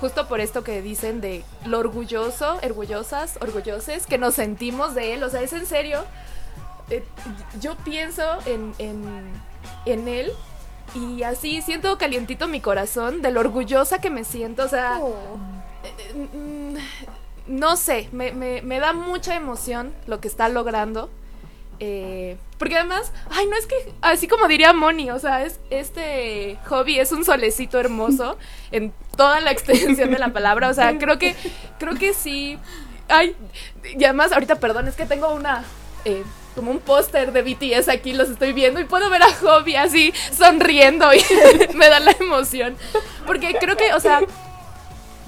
[0.00, 5.22] justo por esto que dicen de lo orgulloso, orgullosas, orgulloses, que nos sentimos de él,
[5.22, 6.04] o sea, es en serio.
[6.90, 7.04] Eh,
[7.60, 9.04] yo pienso en, en,
[9.86, 10.32] en él
[10.94, 15.00] y así siento calientito mi corazón de lo orgullosa que me siento, o sea...
[15.82, 16.76] eh, mm,
[17.46, 21.10] no sé, me, me- me da mucha emoción lo que está logrando.
[21.78, 26.56] eh, porque además, ay, no es que, así como diría Moni, o sea, es, este
[26.68, 28.38] hobby es un solecito hermoso
[28.72, 30.70] en toda la extensión de la palabra.
[30.70, 31.36] O sea, creo que,
[31.78, 32.58] creo que sí.
[33.08, 33.36] Ay,
[33.96, 35.64] y además, ahorita, perdón, es que tengo una.
[36.06, 36.22] eh,
[36.54, 40.14] como un póster de BTS aquí, los estoy viendo y puedo ver a Hobby así
[40.32, 41.22] sonriendo y
[41.74, 42.74] me da la emoción.
[43.26, 44.20] Porque creo que, o sea,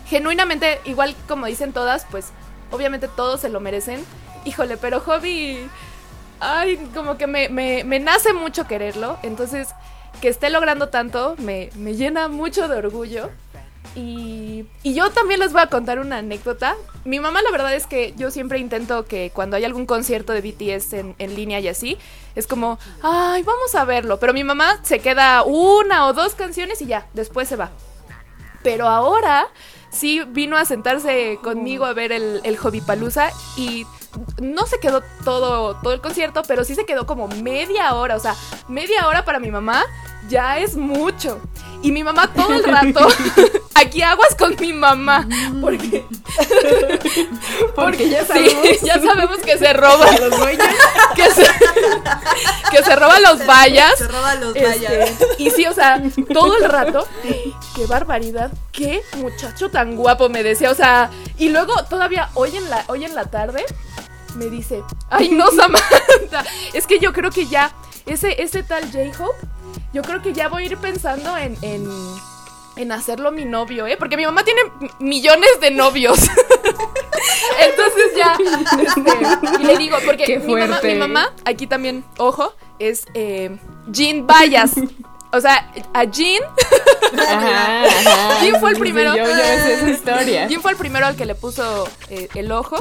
[0.08, 2.28] genuinamente, igual como dicen todas, pues
[2.70, 4.04] obviamente todos se lo merecen.
[4.44, 5.68] Híjole, pero Hobby,
[6.40, 9.18] ay, como que me, me- me nace mucho quererlo.
[9.22, 9.68] Entonces,
[10.20, 13.30] que esté logrando tanto me, me llena mucho de orgullo.
[13.96, 16.76] Y, y yo también les voy a contar una anécdota.
[17.04, 20.40] Mi mamá, la verdad es que yo siempre intento que cuando hay algún concierto de
[20.40, 21.98] BTS en, en línea y así,
[22.36, 24.20] es como, ay, vamos a verlo.
[24.20, 27.70] Pero mi mamá se queda una o dos canciones y ya, después se va.
[28.62, 29.48] Pero ahora
[29.90, 33.86] sí vino a sentarse conmigo a ver el, el Hobbypalooza y
[34.40, 38.16] no se quedó todo, todo el concierto, pero sí se quedó como media hora.
[38.16, 38.34] O sea,
[38.68, 39.84] media hora para mi mamá
[40.28, 41.40] ya es mucho.
[41.80, 43.06] Y mi mamá todo el rato,
[43.76, 45.28] aquí aguas con mi mamá,
[45.60, 46.04] porque,
[47.74, 48.80] Porque ya sí, sabemos.
[48.82, 50.66] ya sabemos que se roba los dueños.
[51.14, 51.44] que se,
[52.70, 53.96] que se roba los vallas.
[53.96, 55.10] Se roba los Este, vallas.
[55.38, 56.02] y sí, o sea,
[56.32, 57.06] todo el rato,
[57.76, 62.68] qué barbaridad, qué muchacho tan guapo me decía, o sea, y luego todavía hoy en
[62.70, 63.64] la, hoy en la tarde
[64.34, 67.70] me dice, ay no, Samantha, es que yo creo que ya,
[68.06, 69.46] ese, ese tal J-Hope,
[69.92, 71.88] yo creo que ya voy a ir pensando en, en,
[72.76, 73.96] en hacerlo mi novio, ¿eh?
[73.96, 74.60] Porque mi mamá tiene
[74.98, 76.18] millones de novios.
[77.60, 78.36] Entonces ya,
[78.80, 83.56] este, y le digo, porque Qué mi mamá, mi mamá, aquí también, ojo, es eh,
[83.88, 84.72] Jean Bayas.
[85.32, 86.42] O sea, a Jean,
[87.18, 88.36] Ajá, ajá.
[88.40, 89.14] ¿Quién fue el Sí, primero?
[89.14, 90.46] Yo, yo esa historia.
[90.46, 92.76] Jean fue el primero al que le puso eh, el ojo.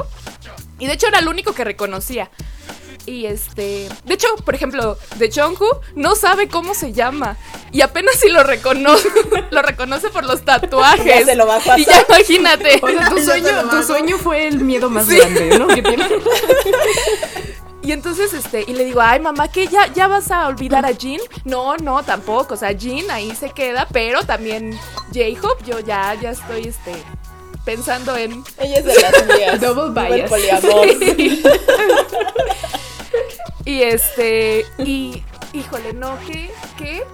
[0.78, 2.30] Y de hecho era el único que reconocía.
[3.08, 3.88] Y este.
[4.04, 7.36] De hecho, por ejemplo, de Jungkook no sabe cómo se llama.
[7.72, 9.08] Y apenas si lo reconoce.
[9.50, 11.06] lo reconoce por los tatuajes.
[11.06, 11.80] Ya se lo va a pasar.
[11.80, 12.80] Y ya imagínate.
[12.82, 15.16] O sea, tu sueño, tu sueño fue el miedo más Sí.
[15.16, 15.68] grande, ¿no?
[15.68, 16.06] Que tiene.
[17.80, 19.66] Y entonces, este, y le digo, ay mamá, ¿qué?
[19.66, 21.20] ¿Ya, ¿Ya vas a olvidar a Jean?
[21.44, 22.52] No, no, tampoco.
[22.52, 24.78] O sea, Jean ahí se queda, pero también
[25.14, 26.92] J-Hope, yo ya, ya estoy, este,
[27.64, 28.44] pensando en.
[28.58, 29.60] Ella es de las mías.
[29.60, 30.28] Double bias.
[30.28, 30.86] poliamor.
[33.68, 37.04] Y este, y híjole, no, qué, qué,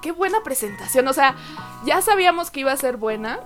[0.00, 1.06] qué buena presentación.
[1.06, 1.36] O sea,
[1.84, 3.40] ya sabíamos que iba a ser buena,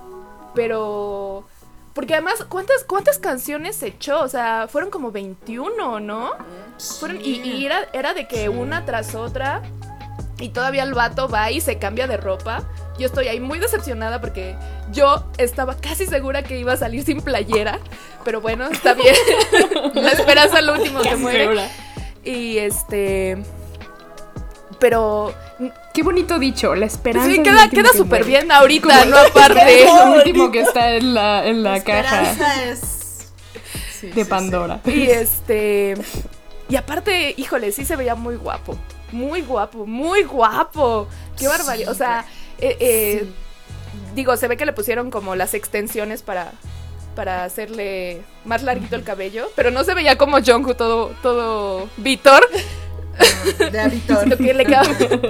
[0.53, 1.43] pero,
[1.91, 4.21] porque además, ¿cuántas, cuántas canciones se echó?
[4.21, 6.31] O sea, fueron como 21, ¿no?
[7.01, 9.61] Fueron, y y era, era de que una tras otra,
[10.39, 12.63] y todavía el vato va y se cambia de ropa.
[12.97, 14.55] Yo estoy ahí muy decepcionada porque
[14.93, 17.79] yo estaba casi segura que iba a salir sin playera.
[18.23, 19.15] Pero bueno, está bien.
[19.95, 21.43] La esperanza es lo último que muere.
[21.43, 21.69] Segura.
[22.25, 23.37] Y este.
[24.79, 25.33] Pero.
[25.93, 27.29] Qué bonito dicho, la esperanza.
[27.31, 29.83] Sí, queda, queda que súper bien ahorita, Como- no aparte.
[29.85, 33.29] Es lo último que está en la, en la caja Esperanza es.
[33.99, 34.81] Sí, de sí, Pandora.
[34.85, 35.93] Y este.
[36.67, 38.75] Y aparte, híjole, sí se veía muy guapo.
[39.11, 41.07] Muy guapo, muy guapo.
[41.37, 41.91] Qué barbaridad.
[41.91, 42.25] O sea,
[42.57, 43.29] eh, eh,
[44.15, 46.51] digo, se ve que le pusieron como las extensiones para.
[47.15, 49.49] Para hacerle más larguito el cabello.
[49.55, 52.47] Pero no se veía como Jungkook todo, todo Víctor.
[53.57, 53.63] sí.
[53.71, 53.89] De.
[53.89, 54.87] Siento que le quedaba,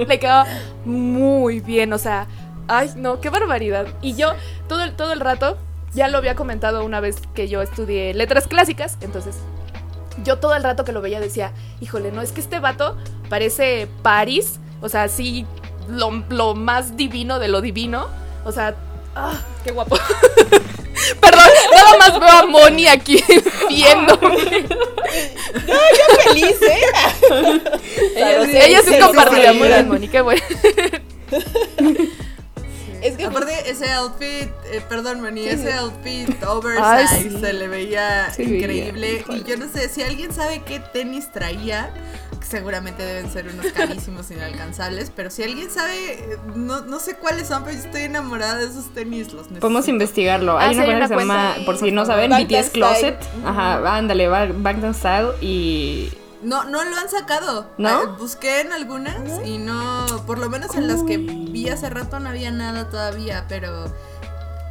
[0.08, 0.46] le quedaba
[0.84, 2.26] muy bien, o sea,
[2.68, 3.86] ay, no, qué barbaridad.
[4.02, 4.32] Y yo
[4.68, 5.58] todo el, todo el rato,
[5.94, 9.36] ya lo había comentado una vez que yo estudié letras clásicas, entonces
[10.24, 12.96] yo todo el rato que lo veía decía, híjole, no, es que este vato
[13.28, 15.46] parece Paris, o sea, sí,
[15.88, 18.08] lo, lo más divino de lo divino,
[18.44, 18.74] o sea,
[19.16, 19.98] ah, qué guapo.
[21.20, 23.22] Perdón, nada más veo a Moni aquí
[23.68, 24.36] viéndome.
[26.24, 26.80] Feliz, ¿eh?
[28.46, 30.42] Sí, Ella sí se comparte lo amor a Moni, qué bueno.
[33.02, 35.78] Es que Aparte, ese outfit, eh, perdón, Moni, Sí, ese sí.
[35.78, 37.38] outfit oversize sí.
[37.40, 39.24] se le veía increíble.
[39.28, 41.90] y yo no sé, si alguien sabe qué tenis traía,
[42.40, 47.48] que seguramente deben ser unos carísimos inalcanzables, pero si alguien sabe, no, no sé cuáles
[47.48, 49.26] son, pero yo estoy enamorada de esos tenis.
[49.32, 49.60] Los necesito.
[49.60, 50.58] Podemos investigarlo.
[50.58, 52.30] Ah, Hay sí, una cuenta que una se llama, por si no saben.
[52.30, 53.22] BTS Closet.
[53.22, 53.42] Style.
[53.46, 56.12] Ajá, ándale, Ba- Bangtan Style y
[56.46, 57.68] No, no lo han sacado.
[57.76, 57.88] ¿No?
[57.88, 62.20] Ah, Busqué en algunas y no, por lo menos en las que vi hace rato
[62.20, 63.92] no había nada todavía, pero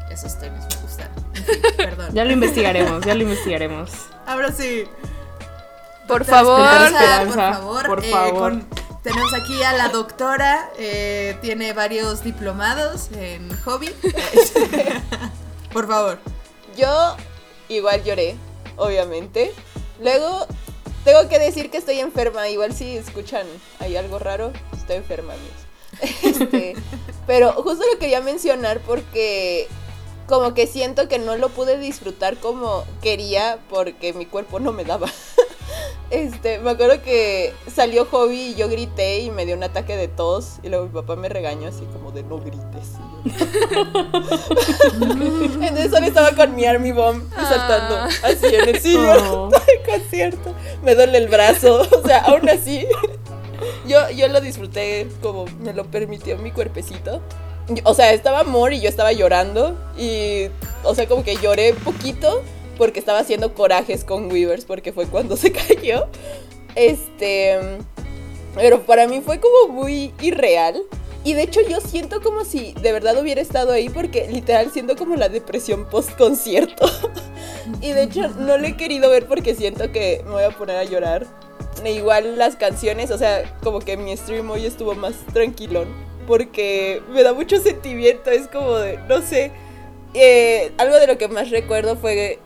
[0.09, 1.09] esos tenis me gustan.
[1.77, 2.13] Perdón.
[2.13, 3.91] ya lo investigaremos, ya lo investigaremos.
[4.25, 4.85] Ahora sí.
[6.07, 6.61] Por favor.
[6.61, 7.85] Esperanza, Esperanza, por favor.
[7.87, 8.39] por eh, favor.
[8.51, 8.67] con-
[9.03, 13.89] tenemos aquí a la doctora, eh, tiene varios diplomados en hobby.
[15.73, 16.19] por favor.
[16.77, 17.17] Yo
[17.67, 18.35] igual lloré,
[18.77, 19.53] obviamente.
[20.01, 20.47] Luego,
[21.05, 22.49] tengo que decir que estoy enferma.
[22.49, 23.47] Igual si escuchan
[23.79, 25.55] hay algo raro, estoy enferma, amigos.
[26.23, 26.75] Este,
[27.25, 29.69] pero justo lo quería mencionar porque
[30.27, 34.83] como que siento que no lo pude disfrutar como quería porque mi cuerpo no me
[34.83, 35.07] daba.
[36.11, 40.07] Este, me acuerdo que salió Hobby y yo grité y me dio un ataque de
[40.07, 42.91] tos y luego mi papá me regañó así como de no grites.
[45.01, 48.09] Entonces solo estaba con mi Army Bomb saltando Ah.
[48.23, 49.49] así en el sillón Oh.
[49.67, 50.53] del concierto.
[50.83, 52.85] Me duele el brazo, o sea, aún así.
[53.87, 57.21] Yo, yo lo disfruté como me lo permitió mi cuerpecito.
[57.83, 59.75] O sea, estaba amor y yo estaba llorando.
[59.97, 60.47] Y,
[60.83, 62.43] o sea, como que lloré poquito
[62.77, 66.07] porque estaba haciendo corajes con Weavers porque fue cuando se cayó.
[66.75, 67.57] Este.
[68.55, 70.81] Pero para mí fue como muy irreal.
[71.23, 74.95] Y de hecho yo siento como si de verdad hubiera estado ahí porque literal siento
[74.95, 76.85] como la depresión post concierto.
[77.81, 80.77] y de hecho no lo he querido ver porque siento que me voy a poner
[80.77, 81.25] a llorar.
[81.83, 85.87] E igual las canciones, o sea, como que mi stream hoy estuvo más tranquilón
[86.25, 89.51] porque me da mucho sentimiento, es como de, no sé,
[90.13, 92.39] eh, algo de lo que más recuerdo fue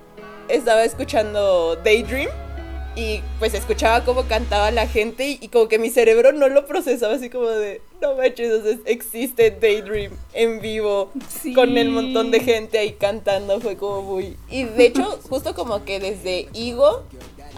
[0.49, 2.29] estaba escuchando Daydream
[2.95, 6.65] y pues escuchaba cómo cantaba la gente y, y como que mi cerebro no lo
[6.65, 11.53] procesaba así como de, no manches, o sea, existe Daydream en vivo Sí.
[11.53, 14.35] con el montón de gente ahí cantando, fue como muy...
[14.49, 17.03] Y de hecho, justo como que desde Igo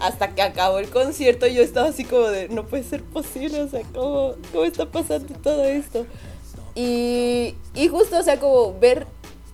[0.00, 3.68] hasta que acabó el concierto yo estaba así como de, no puede ser posible, o
[3.68, 6.06] sea, ¿cómo, cómo está pasando todo esto?
[6.74, 9.06] Y, y justo, o sea, como ver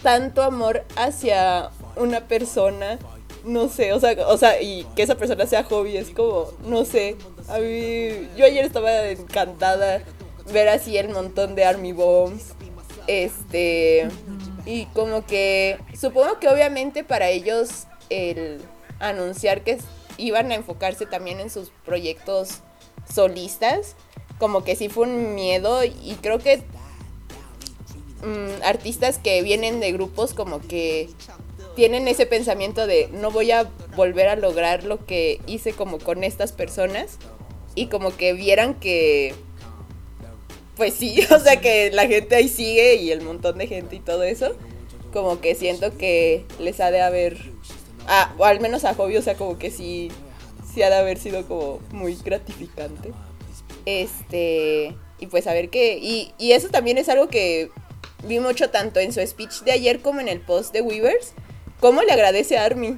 [0.02, 2.98] tanto amor hacia una persona,
[3.48, 6.84] no sé, o sea, o sea, y que esa persona sea hobby, es como, no
[6.84, 7.16] sé,
[7.48, 10.02] a mí, yo ayer estaba encantada
[10.52, 12.52] ver así el montón de Army Bombs,
[13.06, 14.08] este,
[14.66, 18.60] y como que, supongo que obviamente para ellos el
[19.00, 19.78] anunciar que
[20.18, 22.60] iban a enfocarse también en sus proyectos
[23.12, 23.96] solistas,
[24.38, 26.58] como que sí fue un miedo y creo que
[28.22, 31.08] mm, artistas que vienen de grupos como que
[31.78, 36.24] tienen ese pensamiento de no voy a volver a lograr lo que hice como con
[36.24, 37.18] estas personas
[37.76, 39.32] y como que vieran que
[40.76, 44.00] pues sí, o sea que la gente ahí sigue y el montón de gente y
[44.00, 44.56] todo eso,
[45.12, 47.36] como que siento que les ha de haber,
[48.08, 50.10] ah, o al menos a Hobby, o sea como que sí,
[50.74, 53.12] sí ha de haber sido como muy gratificante.
[53.86, 57.70] Este, y pues a ver qué, y, y eso también es algo que
[58.24, 61.34] vi mucho tanto en su speech de ayer como en el post de Weavers,
[61.80, 62.96] cómo le agradece a Army.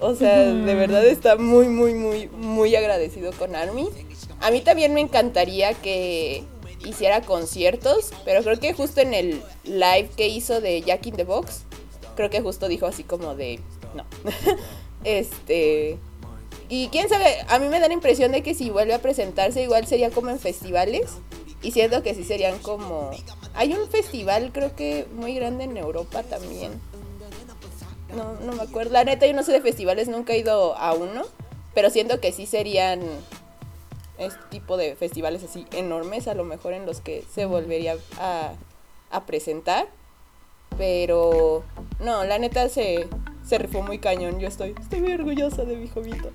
[0.00, 3.88] O sea, de verdad está muy, muy, muy, muy agradecido con Army.
[4.40, 6.42] A mí también me encantaría que
[6.84, 11.24] hiciera conciertos, pero creo que justo en el live que hizo de Jack in the
[11.24, 11.64] Box,
[12.16, 13.60] creo que justo dijo así como de,
[13.94, 14.04] no.
[15.04, 15.98] este...
[16.72, 19.60] Y quién sabe, a mí me da la impresión de que si vuelve a presentarse
[19.60, 21.10] igual sería como en festivales.
[21.62, 23.10] Y siento que sí serían como...
[23.54, 26.80] Hay un festival creo que muy grande en Europa también.
[28.16, 28.92] No, no me acuerdo.
[28.92, 31.22] La neta yo no sé de festivales, nunca he ido a uno.
[31.74, 33.00] Pero siento que sí serían
[34.18, 38.52] este tipo de festivales así enormes, a lo mejor en los que se volvería a,
[39.26, 39.88] presentar.
[40.76, 41.62] Pero
[42.00, 43.08] no, la neta se,
[43.46, 44.38] se rifó muy cañón.
[44.38, 46.30] Yo estoy, estoy muy orgullosa de mi jovito.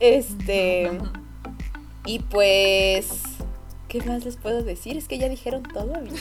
[0.00, 0.90] Este.
[2.06, 3.22] Y pues.
[3.88, 4.96] ¿Qué más les puedo decir?
[4.98, 6.20] Es que ya dijeron todo, amigos.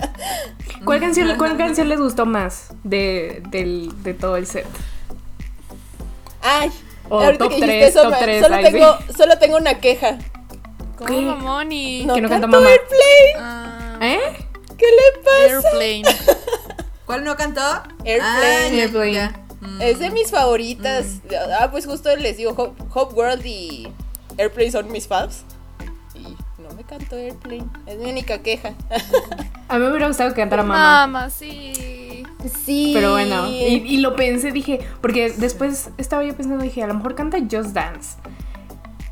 [0.84, 4.66] ¿Cuál canción, ¿Cuál canción les gustó más de, del- de todo el set?
[6.40, 6.70] Ay,
[7.10, 8.62] O ahorita top que dijiste eso, top solo, sí.
[8.62, 10.18] tengo, solo tengo una queja.
[10.96, 12.04] ¿Cómo, Moni?
[12.06, 12.70] No, Que no canta canto mamá.
[12.70, 13.34] Airplane.
[13.38, 14.20] Ah, ¿Eh?
[14.76, 15.68] ¿Qué le pasa?
[15.78, 16.02] Airplane.
[17.04, 17.60] ¿Cuál no cantó?
[18.04, 18.22] Airplane.
[18.22, 19.12] Ah, ya, Airplane.
[19.12, 19.40] ya.
[19.60, 19.82] Mm.
[19.82, 21.06] Es de mis favoritas.
[21.60, 23.88] Ah, pues justo les digo, Hope, Hope World y
[24.38, 25.44] Airplane son mis faves.
[26.58, 27.66] No me canto Airplane.
[27.86, 28.74] Es mi única queja.
[29.68, 31.06] A mí me hubiera gustado que cantara mamá.
[31.06, 32.24] Mamá, sí.
[32.64, 32.92] Sí.
[32.94, 36.94] Pero bueno, y, y lo pensé, dije, porque después estaba yo pensando, dije, a lo
[36.94, 38.16] mejor canta Just Dance.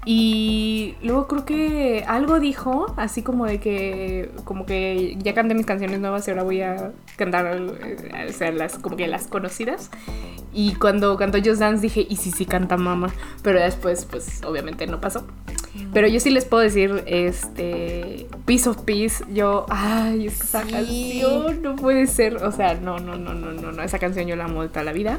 [0.05, 5.67] Y luego creo que algo dijo, así como de que, como que ya canté mis
[5.67, 9.91] canciones nuevas y ahora voy a cantar, eh, o sea, las, como que las conocidas.
[10.53, 13.13] Y cuando cantó Just Dance dije, y sí, sí canta mamá.
[13.43, 15.27] Pero después, pues, obviamente no pasó.
[15.93, 20.71] Pero yo sí les puedo decir, este, Piece of Peace, yo, ay, esa Sí.
[20.71, 24.37] canción no puede ser, o sea, no, no, no, no, no, no, esa canción yo
[24.37, 25.19] la amo de toda la vida.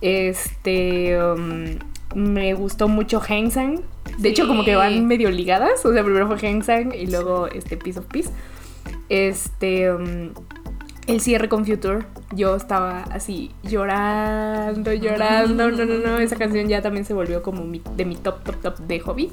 [0.00, 1.78] Este, um,
[2.16, 3.80] me gustó mucho Hang Sang.
[4.18, 7.46] De hecho, como que van medio ligadas, o sea, primero fue Hang Sang y luego
[7.46, 8.30] este Piece of Peace.
[9.08, 10.30] Este, um,
[11.06, 16.80] el cierre con Future, yo estaba así llorando, llorando, no, no, no, esa canción ya
[16.82, 19.30] también se volvió como mi- de mi top, top, top de hobby.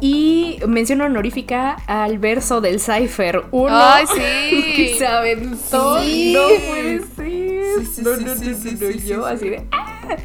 [0.00, 3.68] Y mención honorífica al verso del Cypher 1.
[3.74, 4.72] Ay, sí.
[4.76, 5.98] que se aventó.
[6.02, 6.34] Sí.
[6.34, 7.06] No puede ser.
[7.16, 9.66] Sí, sí, no, sí, no, sí, no, sí, no, sí, yo sí, así de.
[9.72, 10.16] ¡ah!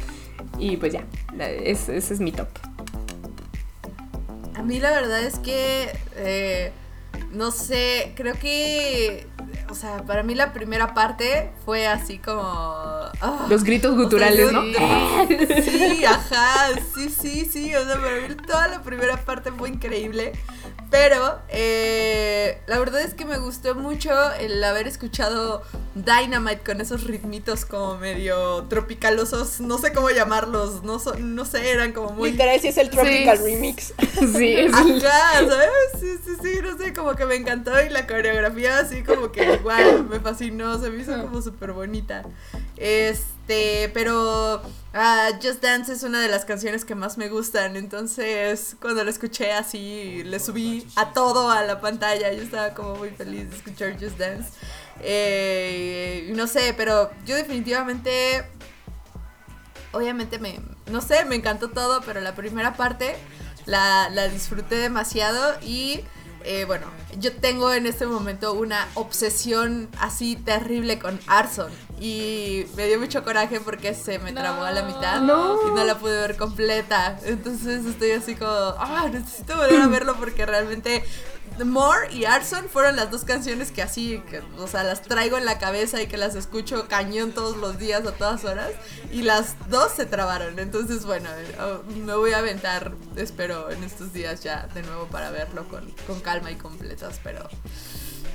[0.58, 1.04] Y pues ya,
[1.64, 2.48] es- ese es mi top.
[4.54, 6.70] A mí la verdad es que, eh,
[7.32, 9.26] no sé, creo que,
[9.70, 12.42] o sea, para mí la primera parte fue así como...
[12.44, 14.62] ah, Los gritos o sea, guturales, ¿no?
[15.62, 20.32] Sí, ajá, sí, sí, sí, o sea, para mí toda la primera parte fue increíble,
[20.92, 25.62] Pero eh, la verdad es que me gustó mucho el haber escuchado
[25.94, 31.70] Dynamite con esos ritmitos como medio tropicalosos, no sé cómo llamarlos, no, son- no sé,
[31.70, 32.32] eran como muy...
[32.32, 33.44] Literal, sí es el Tropical Sí.
[33.44, 33.94] Remix.
[34.36, 35.70] Sí, es Ajá, ¿sabes?
[35.98, 39.54] Sí, sí, sí, no sé, como que me encantó y la coreografía así como que
[39.54, 42.22] igual me fascinó, se me hizo como súper bonita.
[43.42, 44.62] Este, pero
[44.94, 49.10] ah, Just Dance es una de las canciones que más me gustan, entonces cuando la
[49.10, 53.56] escuché así, le subí a todo a la pantalla, yo estaba como muy feliz de
[53.56, 54.50] escuchar Just Dance.
[55.00, 58.44] Eh, no sé, pero yo definitivamente
[59.90, 63.16] obviamente me, no sé, me encantó todo, pero la primera parte
[63.66, 66.04] la, la disfruté demasiado y
[66.44, 66.86] eh, bueno,
[67.18, 71.70] yo tengo en este momento una obsesión así terrible con Arson
[72.00, 75.68] y me dio mucho coraje porque se me trabó a la mitad No.
[75.68, 77.18] y no la pude ver completa.
[77.24, 81.04] Entonces estoy así como, ah, necesito volver a verlo porque realmente
[81.64, 85.44] More y Arson fueron las dos canciones que así, que, o sea, las traigo en
[85.44, 88.70] la cabeza y que las escucho cañón todos los días a todas horas.
[89.12, 90.58] Y las dos se trabaron.
[90.58, 91.54] Entonces, bueno, eh,
[92.04, 96.20] me voy a aventar, espero, en estos días ya de nuevo para verlo con, con
[96.20, 97.20] calma y completas.
[97.22, 97.48] Pero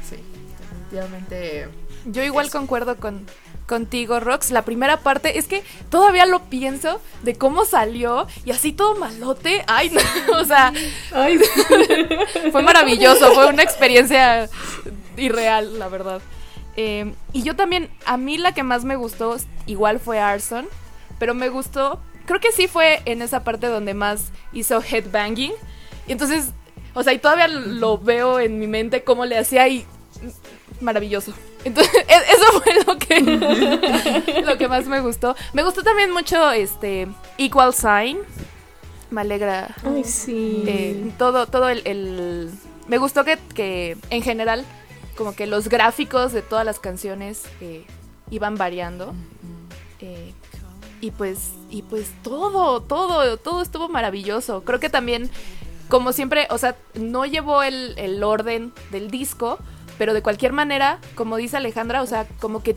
[0.08, 0.18] sí,
[0.60, 1.70] definitivamente.
[2.06, 3.26] Yo igual concuerdo con
[3.68, 4.50] contigo, Rox.
[4.50, 9.64] La primera parte es que todavía lo pienso de cómo salió y así todo malote.
[9.68, 10.74] Ay, no, o sea,
[11.14, 11.40] Ay,
[12.52, 14.50] fue maravilloso, fue una experiencia
[15.18, 16.22] irreal, la verdad.
[16.76, 20.68] Eh, y yo también, a mí la que más me gustó igual fue Arson,
[21.20, 25.54] pero me gustó, creo que sí fue en esa parte donde más hizo headbanging.
[26.08, 26.52] Y entonces,
[26.94, 29.86] o sea, y todavía lo veo en mi mente cómo le hacía y
[30.82, 31.34] maravilloso.
[31.64, 35.36] Entonces, e- eso fue lo que lo que más me gustó.
[35.54, 37.08] Me gustó también mucho este
[37.38, 38.20] Equal Sign.
[39.10, 40.64] Me alegra Ay, sí.
[40.68, 42.52] eh, todo, todo el, el-
[42.88, 44.66] Me gustó que, que, en general,
[45.16, 47.86] como que los gráficos de todas las canciones eh,
[48.30, 49.14] iban variando.
[50.00, 50.34] Eh,
[51.00, 54.64] y pues, y pues todo, todo, todo estuvo maravilloso.
[54.64, 55.30] Creo que también,
[55.90, 59.58] como siempre, o sea, no llevó el, el orden del disco,
[59.98, 62.76] pero de cualquier manera, como dice Alejandra, o sea, como que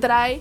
[0.00, 0.40] trae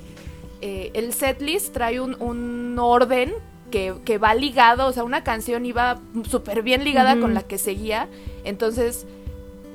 [0.61, 3.33] eh, el setlist, trae un, un orden
[3.71, 5.99] que, que va ligado, o sea, una canción iba
[6.29, 8.07] súper bien ligada con la que seguía.
[8.43, 9.05] Entonces,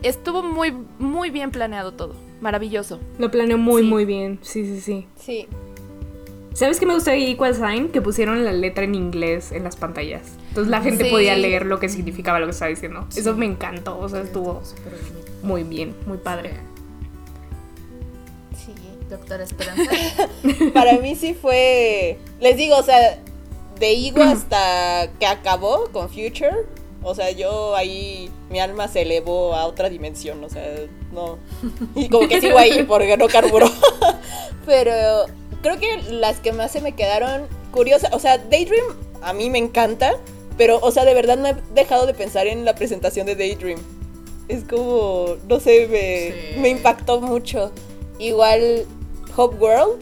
[0.02, 2.14] estuvo muy, muy bien planeado todo.
[2.40, 3.00] Maravilloso.
[3.18, 3.88] Lo planeó muy, Sí.
[3.88, 4.38] muy bien.
[4.42, 5.06] Sí, sí, sí.
[5.18, 5.48] Sí.
[6.54, 7.88] ¿Sabes qué me gustó de Equal Sign?
[7.88, 10.22] Que pusieron la letra en inglés en las pantallas.
[10.48, 11.10] Entonces la gente Sí.
[11.10, 13.06] podía leer lo que significaba lo que estaba diciendo.
[13.16, 13.98] Eso me encantó.
[13.98, 14.62] O sea, estuvo
[15.42, 16.54] muy bien, muy padre.
[18.56, 18.72] Sí.
[19.08, 19.90] Doctora Esperanza.
[20.74, 22.18] Para mí sí fue.
[22.40, 23.18] Les digo, o sea,
[23.78, 26.66] de Igo hasta que acabó con Future.
[27.02, 28.30] O sea, yo ahí.
[28.50, 30.42] Mi alma se elevó a otra dimensión.
[30.44, 30.64] O sea,
[31.12, 31.38] no.
[31.94, 33.70] Y como que sigo ahí porque no carburó.
[34.66, 34.92] Pero
[35.62, 38.12] creo que las que más se me quedaron curiosas.
[38.12, 38.84] O sea, Daydream
[39.22, 40.16] a mí me encanta.
[40.58, 43.78] Pero, o sea, de verdad no he dejado de pensar en la presentación de Daydream.
[44.48, 45.36] Es como.
[45.48, 46.60] No sé, me, Sí.
[46.60, 47.70] me impactó mucho.
[48.18, 48.86] Igual.
[49.36, 50.00] Hope World.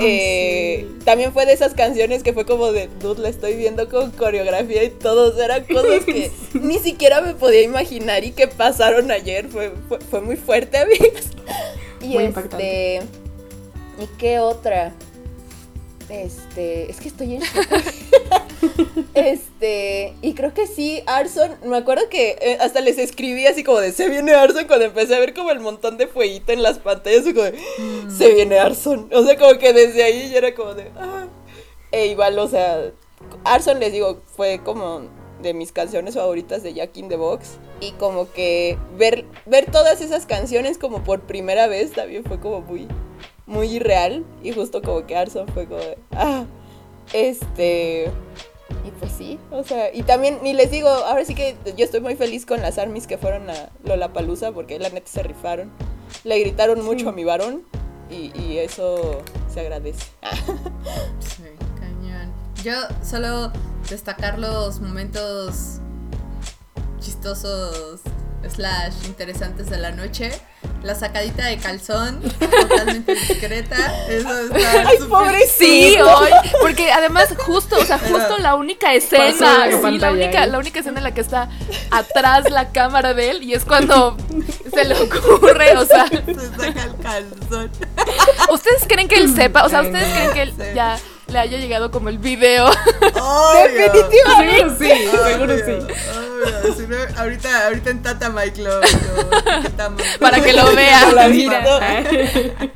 [0.00, 0.98] Eh, sí.
[1.04, 4.84] También fue de esas canciones que fue como de, dude, la estoy viendo con coreografía
[4.84, 5.38] y todo.
[5.42, 9.48] Eran cosas que ni siquiera me podía imaginar y que pasaron ayer.
[9.48, 11.30] Fue, fue, fue muy fuerte, amigas.
[12.00, 12.24] Y Muy este.
[12.24, 12.96] impactante.
[14.00, 14.92] ¿Y qué otra?
[16.08, 16.90] Este.
[16.90, 17.42] Es que estoy en.
[19.14, 23.78] Este, y creo que sí, Arson, me acuerdo que eh, hasta les escribí así como
[23.78, 26.78] de, se viene Arson, cuando empecé a ver como el montón de fueguito en las
[26.78, 27.58] pantallas, y como de,
[28.08, 29.10] se viene Arson.
[29.12, 31.26] O sea, como que desde ahí ya era como de, ah.
[31.90, 32.90] E igual, o sea,
[33.44, 35.02] Arson, les digo, fue como
[35.42, 37.58] de mis canciones favoritas de Jack in the Box.
[37.80, 42.60] Y como que ver, ver todas esas canciones como por primera vez también fue como
[42.62, 42.88] muy,
[43.46, 44.24] muy irreal.
[44.42, 46.44] Y justo como que Arson fue como de, ah,
[47.12, 48.10] este...
[48.86, 52.00] Y pues sí, o sea, y también, ni les digo, ahora sí que yo estoy
[52.00, 55.70] muy feliz con las armies que fueron a Lollapalooza porque la neta se rifaron.
[56.24, 57.64] Le gritaron mucho a mi varón
[58.10, 60.06] y, y eso se agradece.
[61.20, 61.44] Sí,
[61.78, 62.32] cañón.
[62.62, 63.52] Yo solo
[63.88, 65.80] destacar los momentos
[67.00, 68.00] chistosos
[68.48, 70.30] slash interesantes de la noche.
[70.82, 73.76] La sacadita de calzón, totalmente discreta.
[74.08, 75.54] Eso está ¡Ay, pobrecito!
[75.58, 76.30] Sí, hoy,
[76.60, 80.80] porque además justo, o sea, justo la única escena, la sí, la única, la única
[80.80, 81.48] escena en la que está
[81.92, 84.16] atrás la cámara de él y es cuando
[84.74, 87.70] se le ocurre, o sea, Se saca el calzón.
[88.52, 89.64] ¿ustedes creen que él sepa?
[89.64, 90.64] O sea, ¿ustedes creen que él Sí.
[90.74, 90.98] ya
[91.32, 92.66] le haya llegado como el video?
[93.20, 93.92] Obvio.
[94.36, 94.90] Seguro sí,
[95.24, 95.72] seguro sí.
[95.72, 96.62] obvio.
[96.64, 98.80] 19, ahorita, ahorita en Tata Mike lo.
[100.20, 101.12] Para que lo vea.
[101.12, 101.60] La Mira.
[101.60, 102.72] vida.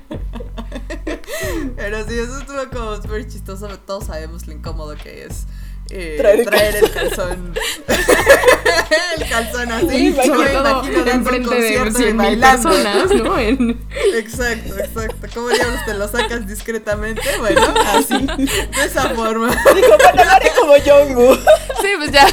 [1.76, 3.68] Pero sí, eso estuvo como súper chistoso.
[3.86, 5.46] Todos sabemos lo incómodo que es
[5.91, 7.55] eh, Traer traer, el calzón.
[9.18, 9.89] el calzón así.
[9.89, 13.39] Sí, Yo me imagino un enfrente de concierto y 100 mil personas, ¿no?
[13.47, 15.26] En- Exacto, exacto.
[15.34, 17.22] ¿Cómo diablos te lo sacas discretamente?
[17.39, 17.62] Bueno,
[17.95, 19.49] así, de esa forma.
[19.74, 21.37] Dijo, bueno, lo haré como Jongwoo.
[21.80, 22.26] Sí, pues ya.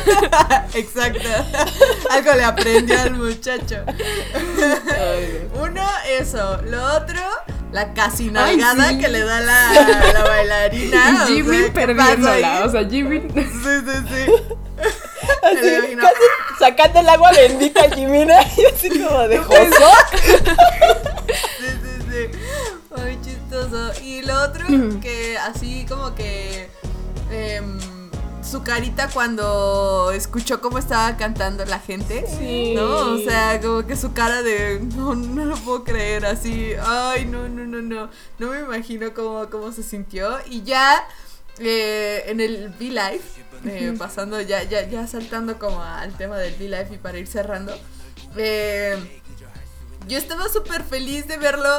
[0.74, 1.28] Exacto.
[2.10, 3.84] Algo le aprendió al muchacho.
[5.62, 5.86] Uno,
[6.20, 6.62] eso.
[6.66, 7.20] Lo otro,
[7.74, 9.00] la casi nalgada sí.
[9.00, 11.26] que le da la, la bailarina.
[11.26, 12.66] o Y Jimmy sea, ¿qué pasa perdiéndola.
[12.66, 13.20] O sea, Jimmy.
[13.34, 14.32] Sí, sí, sí.
[15.44, 16.24] Así, casi
[16.60, 18.36] sacando el agua bendita a Jimina.
[18.58, 19.92] Y así como de joso.
[21.60, 22.30] Sí, sí, sí.
[22.96, 23.92] Muy chistoso.
[24.02, 24.66] Y lo otro,
[25.02, 26.70] que así como que.
[27.32, 27.80] em,
[28.54, 32.26] su carita cuando escuchó cómo estaba cantando la gente.
[32.40, 32.74] Sí.
[32.76, 33.16] ¿No?
[33.16, 34.80] O sea, como que su cara de.
[34.96, 36.26] No, no lo puedo creer.
[36.26, 36.74] Así.
[36.82, 38.10] Ay, no, no, no, no.
[38.40, 40.38] No me imagino cómo, cómo se sintió.
[40.48, 41.04] Y ya.
[41.60, 43.22] eh, en el V-Live,
[43.66, 47.74] eh, pasando ya, ya, ya saltando como al tema del V-Live y para ir cerrando,
[48.38, 49.22] eh,
[50.08, 51.70] yo estaba súper feliz de verlo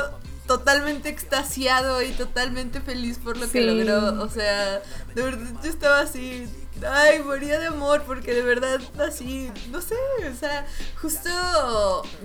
[0.47, 4.22] totalmente extasiado y totalmente feliz por lo que logró.
[4.22, 4.81] O sea,
[5.14, 6.47] de verdad yo estaba así,
[6.87, 9.97] ay, moría de amor porque de verdad así, no sé,
[10.31, 10.66] o sea,
[11.01, 11.31] justo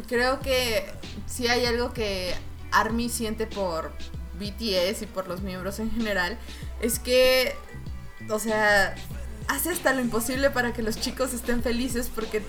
[0.08, 0.86] creo que
[1.28, 2.34] si hay algo que
[2.72, 3.92] Army siente por
[4.40, 6.38] BTS y por los miembros en general,
[6.82, 7.56] es que,
[8.30, 8.96] o sea,
[9.48, 12.42] hace hasta lo imposible para que los chicos estén felices porque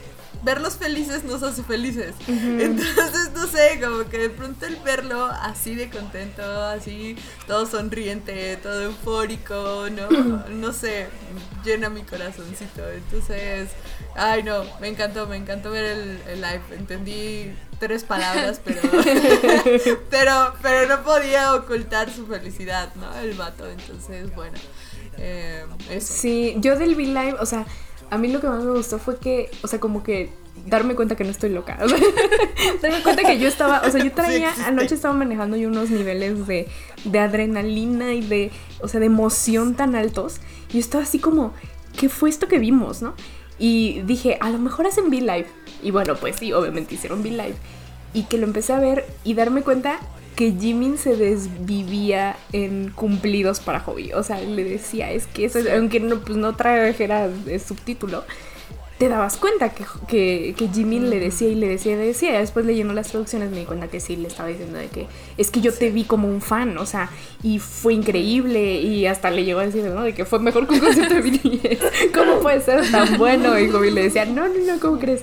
[0.42, 2.14] verlos felices nos hace felices.
[2.26, 7.16] Entonces, no sé, como que de pronto el verlo así de contento, así
[7.46, 10.08] todo sonriente, todo eufórico, no,
[10.48, 11.08] no sé,
[11.64, 12.88] llena mi corazoncito.
[12.88, 13.70] Entonces,
[14.14, 16.62] ay no, me encantó, me encantó ver el, el live.
[16.76, 18.80] Entendí tres palabras, pero,
[20.10, 23.12] pero, pero no podía ocultar su felicidad, ¿no?
[23.18, 23.68] El vato.
[23.68, 24.58] Entonces, bueno,
[25.16, 26.12] eh, eso.
[26.12, 27.66] Sí, yo del V-Live, o sea,
[28.10, 30.30] a mí lo que más me gustó fue que, o sea, como que
[30.66, 31.78] darme cuenta que no estoy loca.
[31.82, 31.98] O sea,
[32.82, 36.46] darme cuenta que yo estaba, o sea, yo traía, anoche estaba manejando yo unos niveles
[36.46, 36.68] de,
[37.04, 38.50] de adrenalina y de,
[38.80, 40.40] o sea, de emoción tan altos.
[40.70, 41.54] Y yo estaba así como,
[41.98, 43.14] ¿qué fue esto que vimos, no?
[43.58, 45.46] Y dije, a lo mejor hacen V-Live.
[45.82, 47.56] Y bueno, pues sí, obviamente hicieron V-Live.
[48.12, 50.00] Y que lo empecé a ver y darme cuenta
[50.40, 54.14] que Jimin se desvivía en cumplidos para Hobby.
[54.14, 57.28] O sea, le decía, es que eso, aunque no, pues no trajera
[57.62, 58.24] subtítulo,
[58.96, 62.38] te dabas cuenta que, que, que Jimin le decía y le decía y le decía.
[62.38, 65.50] Después leyendo las traducciones me di cuenta que sí le estaba diciendo de que es
[65.50, 67.10] que yo te vi como un fan, o sea,
[67.42, 68.80] y fue increíble.
[68.80, 70.04] Y hasta le llegó a decir, ¿no?
[70.04, 71.84] De que fue mejor que un concierto de BTS.
[72.14, 73.58] ¿Cómo puede ser tan bueno?
[73.58, 75.22] Y Hobby le decía, no, no, no, ¿cómo crees?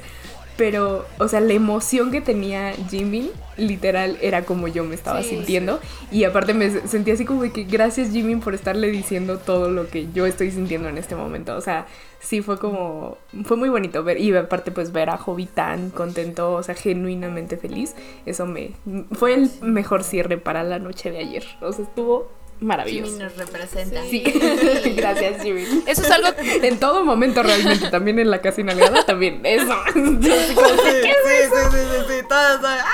[0.57, 5.29] Pero, o sea, la emoción que tenía Jimin, literal, era como yo me estaba Sí,
[5.29, 5.79] sintiendo.
[6.11, 9.87] Y aparte me sentí así como de que gracias Jimin por estarle diciendo todo lo
[9.87, 11.55] que yo estoy sintiendo en este momento.
[11.55, 11.85] O sea,
[12.19, 14.19] sí fue como, fue muy bonito ver.
[14.19, 17.95] Y aparte pues ver a Hobby tan contento, o sea, genuinamente feliz.
[18.25, 18.71] Eso me,
[19.11, 21.45] fue el mejor cierre para la noche de ayer.
[21.61, 22.29] O sea, estuvo
[22.59, 23.17] Jimmy maravilloso.
[23.19, 24.01] nos representa.
[24.09, 24.21] Sí,
[24.97, 25.83] gracias Jimin.
[25.85, 29.41] Eso es algo En todo momento realmente, también en la casi nalgada, también.
[29.45, 29.75] Eso.
[29.95, 31.77] Sí, sí, sí, sí,
[32.07, 32.85] sí, todos, ¡ah!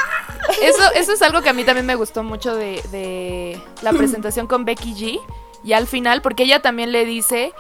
[0.62, 4.48] Eso, eso es algo que a mí también me gustó mucho de, de la presentación
[4.48, 5.20] con Becky G.
[5.64, 7.52] Y al final, porque ella también le dice,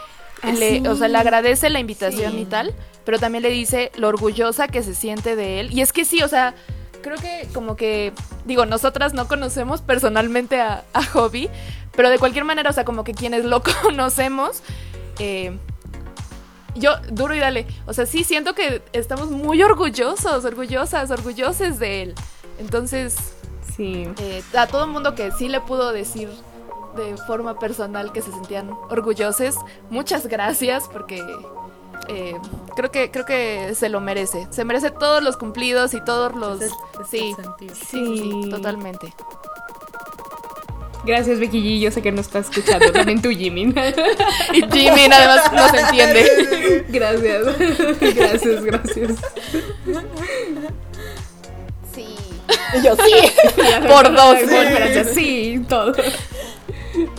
[0.41, 2.39] Ah, le- o sea, le agradece la invitación Sí.
[2.41, 2.75] y tal,
[3.05, 5.69] pero también le dice lo orgullosa que se siente de él.
[5.71, 6.53] Y es que sí, o sea,
[7.03, 8.11] creo que como que,
[8.45, 11.49] digo, nosotras no conocemos personalmente a, a Hobby,
[11.95, 14.63] pero de cualquier manera, o sea, como que quienes lo conocemos,
[15.19, 15.55] eh,
[16.75, 22.01] yo, duro y dale, o sea, sí siento que estamos muy orgullosos, orgullosas, orgullosos de
[22.01, 22.15] él.
[22.57, 23.15] Entonces,
[23.75, 24.07] Sí.
[24.19, 26.29] eh, a todo el mundo que sí le pudo decir
[26.95, 29.55] de forma personal que se sentían orgullosos,
[29.89, 31.23] muchas gracias porque
[32.07, 32.35] eh,
[32.75, 34.47] creo que creo que se lo merece.
[34.51, 36.73] Se merece todos los cumplidos y todos los ese
[37.09, 38.49] sí, sí, sí, sí, Sí.
[38.49, 39.13] totalmente.
[41.05, 41.79] Gracias, Becky G.
[41.81, 42.91] Yo sé que no estás escuchando.
[42.93, 43.75] También tú, Jimin.
[44.53, 46.85] Y Jimmy además no se entiende.
[46.89, 47.45] gracias.
[48.15, 49.11] gracias, gracias.
[51.93, 52.15] Sí.
[52.73, 53.13] Y yo, sí.
[53.87, 54.37] Por dos.
[54.39, 55.07] Sí, gracias.
[55.13, 55.93] Sí, todo.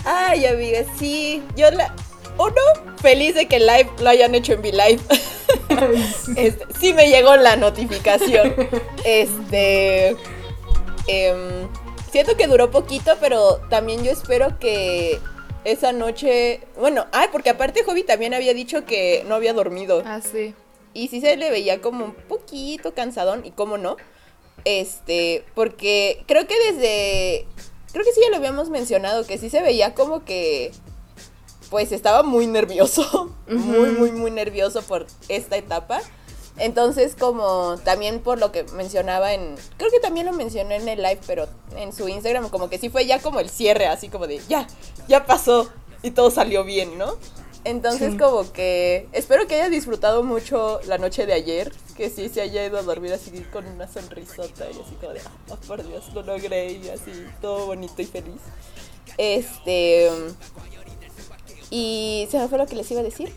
[0.05, 1.43] Ay, amiga, sí.
[1.57, 1.95] Yo la.
[2.39, 5.01] Uno, feliz de que el live lo hayan hecho en V-Live.
[6.37, 8.55] Este, sí me llegó la notificación.
[9.05, 10.17] Este.
[11.07, 11.69] em,
[12.11, 15.19] siento que duró poquito, pero también yo espero que
[15.65, 16.61] esa noche.
[16.79, 20.03] Bueno, ay, porque aparte Hobby también había dicho que no había dormido.
[20.05, 20.55] Ah, sí.
[20.93, 23.97] Y sí se le veía como un poquito cansadón, y cómo no.
[24.65, 27.47] Este, porque creo que desde.
[27.93, 30.73] Creo que sí ya lo habíamos mencionado, que sí se veía como que.
[31.75, 33.33] Pues estaba muy nervioso.
[33.49, 36.01] Muy, muy, muy nervioso por esta etapa.
[36.57, 39.57] Entonces, como también por lo que mencionaba en.
[39.77, 42.91] Creo que también lo mencioné en el live, pero en su Instagram, como que sí
[42.91, 44.69] fue ya como el cierre, así como de ya,
[45.09, 45.69] ya pasó
[46.05, 47.17] y todo salió bien, ¿no?
[47.65, 48.19] Entonces, Sí.
[48.19, 52.65] como que espero que haya disfrutado mucho la noche de ayer, que sí se haya
[52.65, 55.21] ido a dormir así con una sonrisota y así como de,
[55.51, 58.41] oh, por Dios, lo logré y así, todo bonito y feliz.
[59.19, 60.09] Este.
[61.77, 63.33] Y se me fue lo que les iba a decir.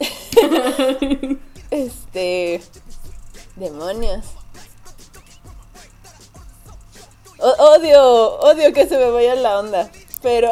[1.70, 2.62] este.
[3.56, 4.24] Demonios.
[7.38, 9.90] O- odio, odio que se me vaya la onda.
[10.22, 10.50] Pero.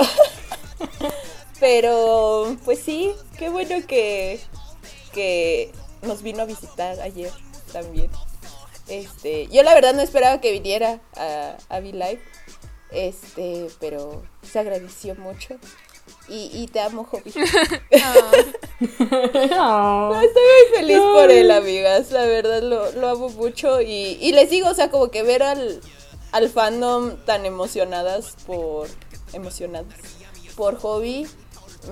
[1.61, 4.39] pero, pues sí, qué bueno que.
[5.15, 5.73] que
[6.03, 7.33] nos vino a visitar ayer
[7.73, 8.11] también.
[8.87, 12.21] Este, yo la verdad no esperaba que viniera a, a V-Live.
[12.91, 15.57] Este, pero se agradeció mucho.
[16.31, 17.33] Y, y te amo, Hobby.
[18.83, 20.19] Oh.
[20.23, 22.11] Estoy muy feliz por él, amigas.
[22.13, 23.83] La verdad lo, lo amo mucho.
[23.83, 25.81] Y, y les digo, o sea, como que ver al,
[26.33, 28.89] al fandom tan emocionadas por.
[29.35, 29.87] emocionadas
[30.57, 31.27] por hobby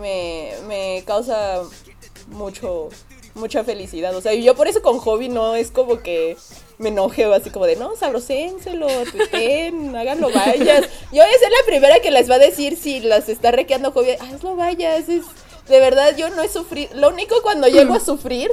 [0.00, 1.62] me, me causa
[2.28, 2.88] mucho.
[3.38, 4.14] Mucha felicidad.
[4.16, 6.36] O sea, y yo por eso con hobby no es como que
[6.78, 10.86] me enoje o así como de no, sabrosénselo, tuiten, háganlo vayas.
[11.12, 13.92] Yo voy a ser la primera que les va a decir si las está requeando
[13.92, 15.24] hobby, hazlo vayas, es
[15.68, 16.94] de verdad yo no he sufrido.
[16.94, 18.50] Lo único cuando llego a sufrir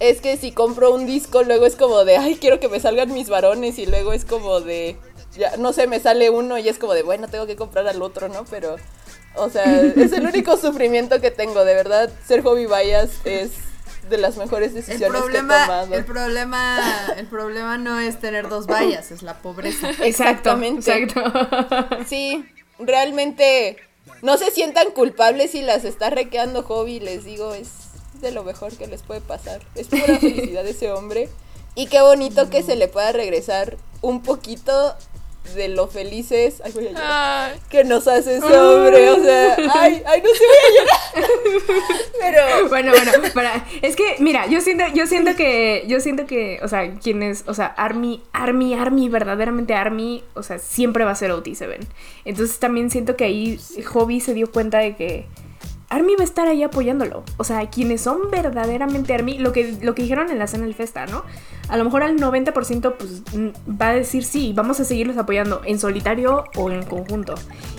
[0.00, 3.12] es que si compro un disco, luego es como de, ay, quiero que me salgan
[3.12, 4.96] mis varones, y luego es como de,
[5.36, 8.02] ya, no sé, me sale uno y es como de, bueno, tengo que comprar al
[8.02, 8.44] otro, ¿no?
[8.50, 8.76] Pero,
[9.36, 13.52] o sea, es el único sufrimiento que tengo, de verdad, ser hobby bias es
[14.08, 15.94] de las mejores El decisiones que he problema, tomado.
[15.94, 19.90] el problema, el problema no es tener dos vallas, es la pobreza.
[20.02, 20.92] Exactamente.
[20.92, 21.98] exacto.
[22.06, 22.44] Sí,
[22.78, 23.76] realmente
[24.22, 27.68] no se sientan culpables si las está requeando hobby, les digo, es
[28.20, 29.62] de lo mejor que les puede pasar.
[29.74, 31.28] Es pura felicidad ese hombre.
[31.74, 34.94] Y qué bonito que se le pueda regresar un poquito
[35.52, 39.10] de lo felices ay, voy a llorar, Ay, que nos hace ese hombre.
[39.10, 41.30] O sea, ay, ay, no se voy a llorar.
[42.20, 46.58] Pero Bueno, bueno, para, es que, mira, yo siento, yo siento que, yo siento que,
[46.62, 51.16] o sea, quienes, o sea, Army, Army, Army, verdaderamente Army, o sea, siempre va a
[51.16, 51.78] ser OT7.
[52.24, 53.60] Entonces también siento que ahí
[53.92, 55.26] Hobby se dio cuenta de que
[55.88, 57.24] Army va a estar ahí apoyándolo.
[57.36, 60.74] O sea, quienes son verdaderamente Army, lo que, lo que dijeron en la cena del
[60.74, 61.24] Festa, ¿no?
[61.68, 65.62] A lo mejor al 90% pues mm, va a decir sí, vamos a seguirlos apoyando
[65.64, 67.34] en solitario o en conjunto.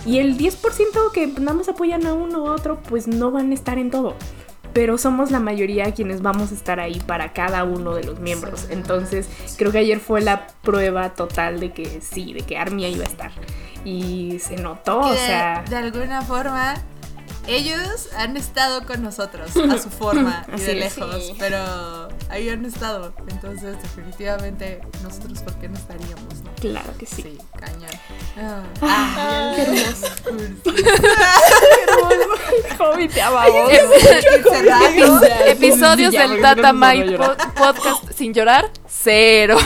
[0.06, 3.53] Y el 10% que nada más apoyan a uno u otro, pues no van a
[3.53, 4.16] estar en todo
[4.76, 8.68] pero somos la mayoría quienes vamos a estar ahí para cada uno de los miembros.
[8.70, 9.26] Entonces,
[9.58, 13.08] creo que ayer fue la prueba total de que sí, de que Army iba a
[13.08, 13.32] estar.
[13.86, 16.74] Y se notó, Que o sea, de alguna forma,
[17.48, 21.36] ellos han estado con nosotros a su forma y de lejos, Sí.
[21.38, 23.14] pero ahí han estado.
[23.30, 26.41] Entonces, definitivamente, nosotros, ¿por qué no estaríamos?
[26.43, 26.52] no?
[26.60, 27.22] claro que sí.
[27.22, 27.91] Sí, cañón.
[28.38, 30.08] Ah, Ah, qué hermoso.
[32.80, 33.72] Hobby, te amamos.
[35.46, 37.18] Episodios del Tata Mike
[37.56, 39.58] podcast sin llorar, cero.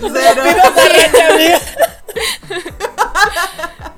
[0.00, 0.42] Cero.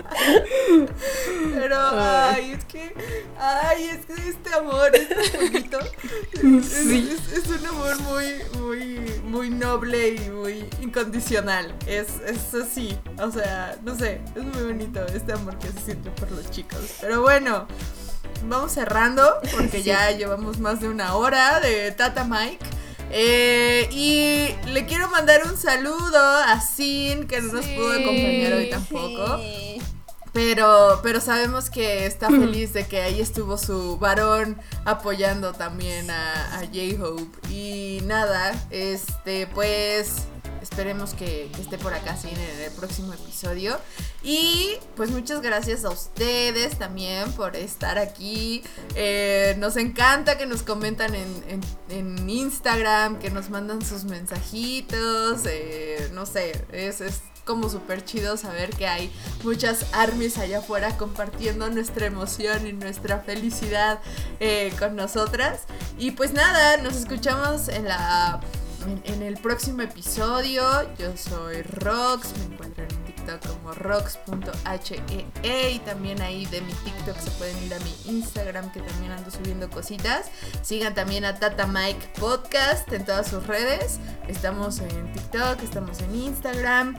[1.55, 2.95] Pero, ay, es que,
[3.39, 7.11] ay, es que este amor, este poquito, es, Sí.
[7.13, 8.27] es- es un amor muy,
[8.59, 11.75] muy, muy noble y muy incondicional.
[11.87, 16.11] Es, es así, o sea, no sé, es muy bonito este amor que se siente
[16.11, 16.79] por los chicos.
[17.01, 17.67] Pero bueno,
[18.47, 22.65] vamos cerrando porque ya llevamos más de una hora de Tata Mike.
[23.17, 28.71] Eh, y le quiero mandar un saludo a Sin, que no nos pudo acompañar hoy
[28.71, 29.39] tampoco.
[29.39, 29.81] Sí.
[30.35, 36.59] Pero, pero sabemos que está feliz de que ahí estuvo su varón apoyando también a,
[36.59, 37.49] a J-Hope.
[37.51, 40.25] Y nada, este, pues
[40.61, 43.79] esperemos que, que esté por acá Sin en el próximo episodio.
[44.25, 48.65] Y pues muchas gracias a ustedes también por estar aquí.
[48.97, 51.61] Eh, nos encanta que nos comentan en, en-
[51.91, 55.43] en Instagram, que nos mandan sus mensajitos.
[55.47, 60.97] eh, no sé, es, es como súper chido saber que hay muchas armies allá afuera
[60.97, 64.01] compartiendo nuestra emoción y nuestra felicidad
[64.41, 65.63] eh, con nosotras.
[65.99, 68.41] Y pues nada, nos escuchamos en la
[69.05, 70.63] en, el próximo episodio.
[70.99, 76.73] Yo soy Rox, me encuentran en TikTok como rocks.hee E y también ahí de mi
[76.73, 80.31] TikTok se pueden ir a mi Instagram que también ando subiendo cositas.
[80.63, 84.01] Sigan también a Tata Mike Podcast en todas sus redes.
[84.29, 86.97] Estamos en TikTok, estamos en Instagram.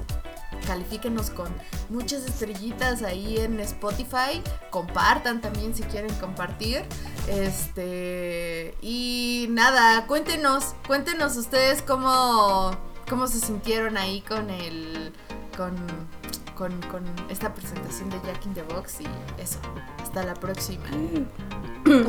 [0.65, 1.53] Califíquenos con
[1.89, 4.41] muchas estrellitas ahí en Spotify.
[4.72, 6.84] Compartan también si quieren compartir.
[7.27, 8.76] Este.
[8.81, 12.72] Y nada, cuéntenos, cuéntenos ustedes cómo,
[13.09, 15.13] cómo se sintieron ahí con el.
[15.55, 15.76] con.
[16.56, 16.72] Con,
[17.30, 19.60] esta presentación de Jack in the Box y eso.
[20.02, 20.86] Hasta la próxima.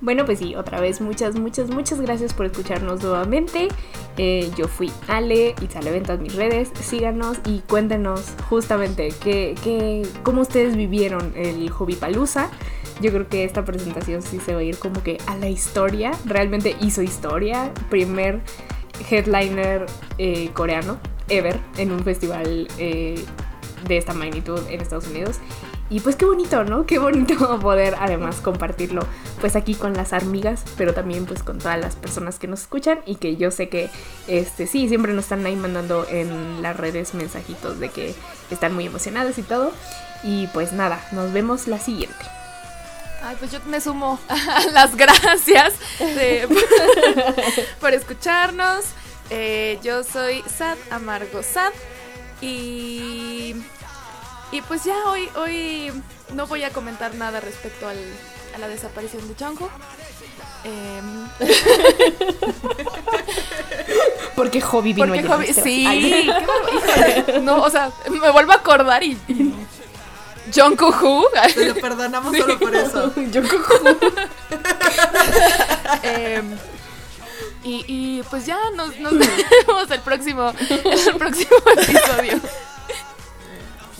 [0.00, 3.68] Bueno, pues sí, otra vez muchas, muchas, muchas gracias por escucharnos nuevamente.
[4.18, 6.70] Eh, yo fui Ale y sale en todas mis redes.
[6.78, 12.50] Síganos y cuéntenos justamente qué, qué, cómo ustedes vivieron el Hobby Palusa.
[13.00, 16.10] Yo creo que esta presentación sí se va a ir como que a la historia.
[16.26, 17.72] Realmente hizo historia.
[17.88, 18.42] Primer
[19.08, 19.86] headliner
[20.18, 20.98] eh, coreano
[21.28, 23.24] ever en un festival eh,
[23.86, 25.36] de esta magnitud en Estados Unidos.
[25.90, 26.86] Y pues qué bonito, ¿no?
[26.86, 29.02] Qué bonito poder además compartirlo
[29.40, 33.00] pues aquí con las amigas, pero también pues con todas las personas que nos escuchan
[33.06, 33.90] y que yo sé que
[34.26, 38.14] este sí, siempre nos están ahí mandando en las redes mensajitos de que
[38.50, 39.72] están muy emocionadas y todo.
[40.22, 42.16] Y pues nada, nos vemos la siguiente.
[43.22, 46.48] Ay, pues yo me sumo a las gracias de-
[47.80, 48.84] por escucharnos.
[49.30, 51.72] Eh, yo soy Sad Amargo Sad
[52.42, 53.54] y
[54.54, 55.92] y pues ya hoy hoy
[56.32, 58.14] no voy a comentar nada respecto al-
[58.54, 59.70] a la desaparición de Jungkook.
[60.64, 61.28] Em,
[64.36, 66.30] Porque Hobby vino porque Hobby- sí, Ay.
[67.26, 69.16] qué no, o sea, me vuelvo a acordar y,
[70.54, 71.24] Jungkook Who,
[71.54, 73.12] Te lo perdonamos solo por eso.
[73.50, 73.74] Cojo.
[76.02, 76.56] Em,
[77.64, 82.40] y, y pues ya nos, nos vemos el próximo, el próximo episodio.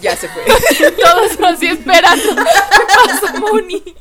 [0.04, 0.44] Ya se fue.
[1.02, 2.36] Todos así esperando.
[2.36, 3.82] ¿Qué pasó, Moni?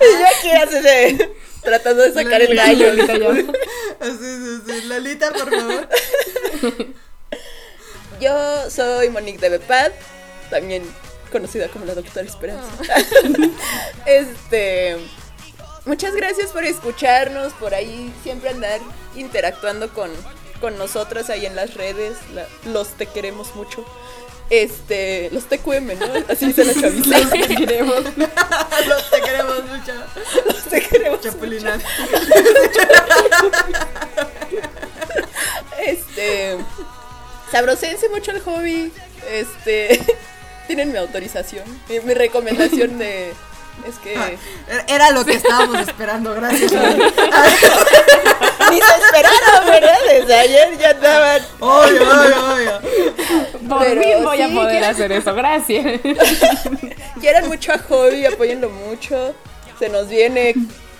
[0.00, 2.92] Y yo aquí hace de- tratando de sacar el gallo.
[4.00, 4.82] Así, sí, sí.
[4.86, 5.88] Lalita, por favor.
[8.20, 9.92] Yo soy Monique de Bepad,
[10.50, 10.84] también
[11.32, 12.68] conocida como la doctora Esperanza.
[14.04, 14.96] este,
[15.86, 18.80] muchas gracias por escucharnos, por ahí siempre andar
[19.16, 20.10] interactuando con,
[20.60, 22.16] con nosotros ahí en las redes.
[22.34, 23.84] la- los te queremos mucho.
[24.48, 26.06] Este, los TQM, ¿no?
[26.28, 27.18] Así se los chaviza.
[27.18, 27.96] Los te queremos.
[28.86, 29.92] Los te queremos mucho.
[30.46, 31.20] Los te queremos.
[31.20, 31.82] Chapulinas.
[35.84, 36.56] Este,
[37.50, 38.92] sabrosense mucho el hobby.
[39.30, 40.00] Este,
[40.66, 41.64] tienen mi autorización.
[41.88, 43.32] Mi, mi recomendación de
[43.86, 44.14] es que
[44.88, 46.72] Era lo que estábamos esperando, gracias.
[48.70, 49.98] ni se esperaron, ¿verdad?
[50.08, 51.42] Desde ayer ya andaban.
[51.60, 52.80] Obvio, obvio, obvio.
[53.68, 56.00] Por Pero fin voy a poder hacer eso, gracias.
[57.20, 59.34] Quieran mucho a hobby, apóyenlo mucho.
[59.78, 60.54] Se nos viene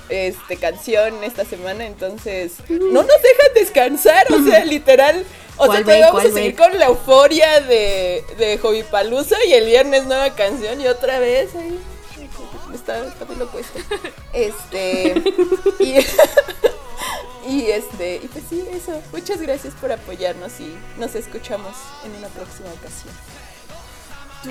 [0.08, 5.24] este canción esta semana, entonces no nos dejan descansar, o sea, literal.
[5.56, 9.36] O sea, ¿Cuál todavía vamos a ¿Cuál seguir con la euforia de, de Hobby Palusa
[9.48, 11.78] y el viernes nueva canción y otra vez ahí.
[12.94, 13.78] Está muy loco esto.
[14.32, 15.14] Este.
[15.80, 15.96] Y,
[17.48, 18.16] y este.
[18.16, 19.02] Y pues sí, eso.
[19.12, 23.14] Muchas gracias por apoyarnos y nos escuchamos en una próxima ocasión.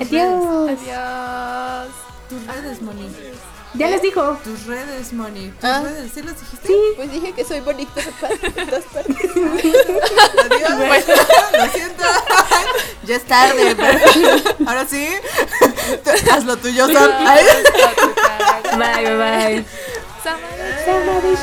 [0.00, 0.78] Adiós.
[0.80, 1.94] Adiós.
[2.28, 2.82] Tus redes,
[3.74, 4.38] ya les dijo.
[4.42, 5.50] Tus redes, Moni.
[5.60, 5.82] Tus ah.
[5.82, 6.66] redes, ¿sí las dijiste?
[6.66, 6.78] Sí.
[6.96, 8.00] Pues dije que soy bonita
[8.70, 9.30] dos partes.
[10.50, 10.76] Adiós.
[10.76, 11.04] Bueno.
[11.52, 12.04] Lo siento.
[13.04, 13.76] ya es tarde.
[13.76, 13.98] Pero...
[14.66, 15.08] Ahora sí.
[16.30, 17.12] Haz lo tuyo, Sol.
[18.72, 19.64] bye, bye, bye.
[20.22, 21.36] Sama de